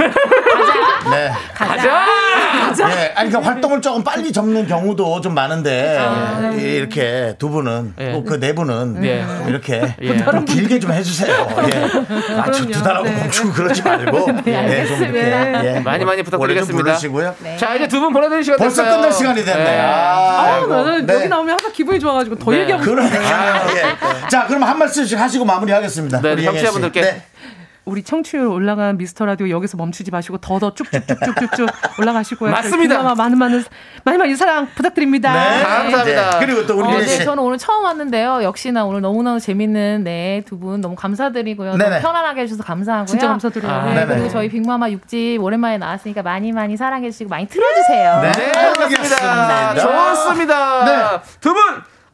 [1.10, 1.32] 네.
[1.54, 2.25] 가자!
[2.56, 3.14] 예.
[3.16, 6.00] 아니, 그러니까 활동을 조금 빨리 접는 경우도 좀 많은데,
[6.58, 8.24] 이- 이렇게 두 분은, 예.
[8.26, 9.26] 그네 분은, 예.
[9.26, 10.18] 좀 이렇게 예.
[10.18, 11.34] 좀 길게 좀 해주세요.
[11.74, 12.36] 예.
[12.40, 13.12] 아, 두 달하고 네.
[13.16, 15.66] 멈추고 그러지 말고, 예, 좀 이렇게.
[15.76, 15.80] 예.
[15.80, 16.84] 많이 많이 부탁드리겠습니다.
[16.84, 17.36] 부르시고요.
[17.58, 18.98] 자, 이제 두 분 보내드릴 시간 벌써 됐어요.
[18.98, 19.64] 끝날 시간이 됐네.
[19.64, 19.80] 네.
[19.80, 20.66] 아, 아.
[20.68, 21.14] 나는 네.
[21.16, 22.60] 여기 나오면 항상 기분이 좋아가지고 더 네.
[22.62, 22.84] 얘기하고.
[23.02, 24.28] 예.
[24.30, 26.22] 자, 그럼 한 말씀씩 하시고 마무리하겠습니다.
[26.22, 26.44] 네.
[26.44, 27.22] 청취자분들께.
[27.86, 27.92] 네.
[27.92, 31.70] 우리 청취율 올라간 미스터 라디오 여기서 멈추지 마시고 더더 쭉쭉쭉쭉쭉쭉
[32.02, 32.50] 올라가시고요.
[32.52, 33.14] 맞습니다.
[33.16, 33.64] 많은 많은
[34.04, 35.32] 많이 많이 사랑 부탁드립니다.
[35.34, 35.64] 네.
[35.64, 36.40] 감사합니다.
[36.40, 36.46] 네.
[36.46, 37.24] 그리고 또 우리 어, 네, 씨.
[37.24, 38.42] 저는 오늘 처음 왔는데요.
[38.44, 41.76] 역시나 오늘 너무너무 재밌는 네, 두 분 너무 감사드리고요.
[41.78, 41.90] 네네.
[41.90, 43.06] 너무 편안하게 해주셔서 감사하고요.
[43.06, 43.72] 진짜 감사드려요.
[43.72, 44.06] 아, 네.
[44.08, 48.22] 그리고 저희 빅마마 6집 오랜만에 나왔으니까 많이 많이 사랑해 주시고 많이 틀어주세요.
[48.22, 48.32] 네.
[48.32, 48.52] 네.
[48.58, 49.76] 알겠습니다.
[49.76, 50.86] 좋습니다.
[50.86, 51.22] 네.
[51.42, 51.62] 두 분,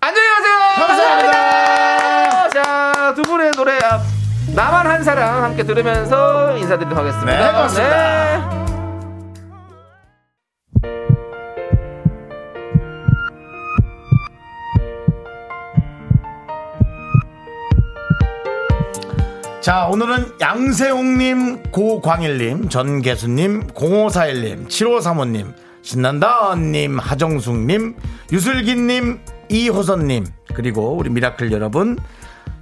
[0.02, 0.88] 안녕히 가세요.
[0.88, 2.50] 감사합니다.
[2.50, 4.02] 자, 두 분의 노래 앞,
[4.56, 7.32] 나만 한 사랑 함께 들으면서 인사드리도록 하겠습니다.
[7.32, 8.50] 네, 고맙습니다.
[8.50, 8.62] 네.
[19.62, 27.96] 자, 오늘은 양세홍님, 고광일님, 전계수님, 0541님, 7535님, 신난다님, 하정숙님,
[28.32, 30.26] 유슬기님, 이호선님,
[30.56, 31.98] 그리고 우리 미라클 여러분,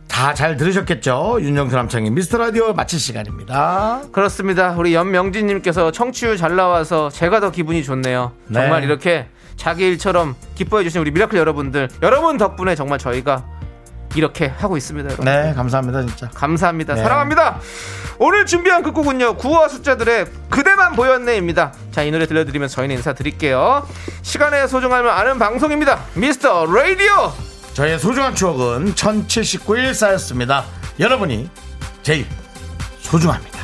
[0.09, 1.37] 다 잘 들으셨겠죠?
[1.39, 4.01] 윤정수 남창희의 미스터 라디오 마칠 시간입니다.
[4.11, 4.71] 그렇습니다.
[4.71, 8.33] 우리 연명진님께서 청취율 잘 나와서 제가 더 기분이 좋네요.
[8.47, 8.59] 네.
[8.59, 13.45] 정말 이렇게 자기 일처럼 기뻐해 주신 우리 미라클 여러분들, 여러분 덕분에 정말 저희가
[14.15, 15.07] 이렇게 하고 있습니다.
[15.07, 15.25] 여러분.
[15.25, 16.29] 네, 감사합니다, 진짜.
[16.33, 16.95] 감사합니다.
[16.95, 17.03] 네.
[17.03, 17.59] 사랑합니다.
[18.17, 19.35] 오늘 준비한 끝곡은요.
[19.37, 21.71] 9와 숫자들의 그대만 보였네입니다.
[21.91, 23.87] 자, 이 노래 들려드리면서 저희는 인사드릴게요.
[24.23, 25.99] 시간의 소중함을 아는 방송입니다.
[26.15, 27.31] 미스터 라디오.
[27.79, 30.65] 저의 소중한 추억은 1079일 쌓였습니다.
[30.99, 31.49] 여러분이
[32.03, 32.25] 제일
[32.99, 33.57] 소중합니다.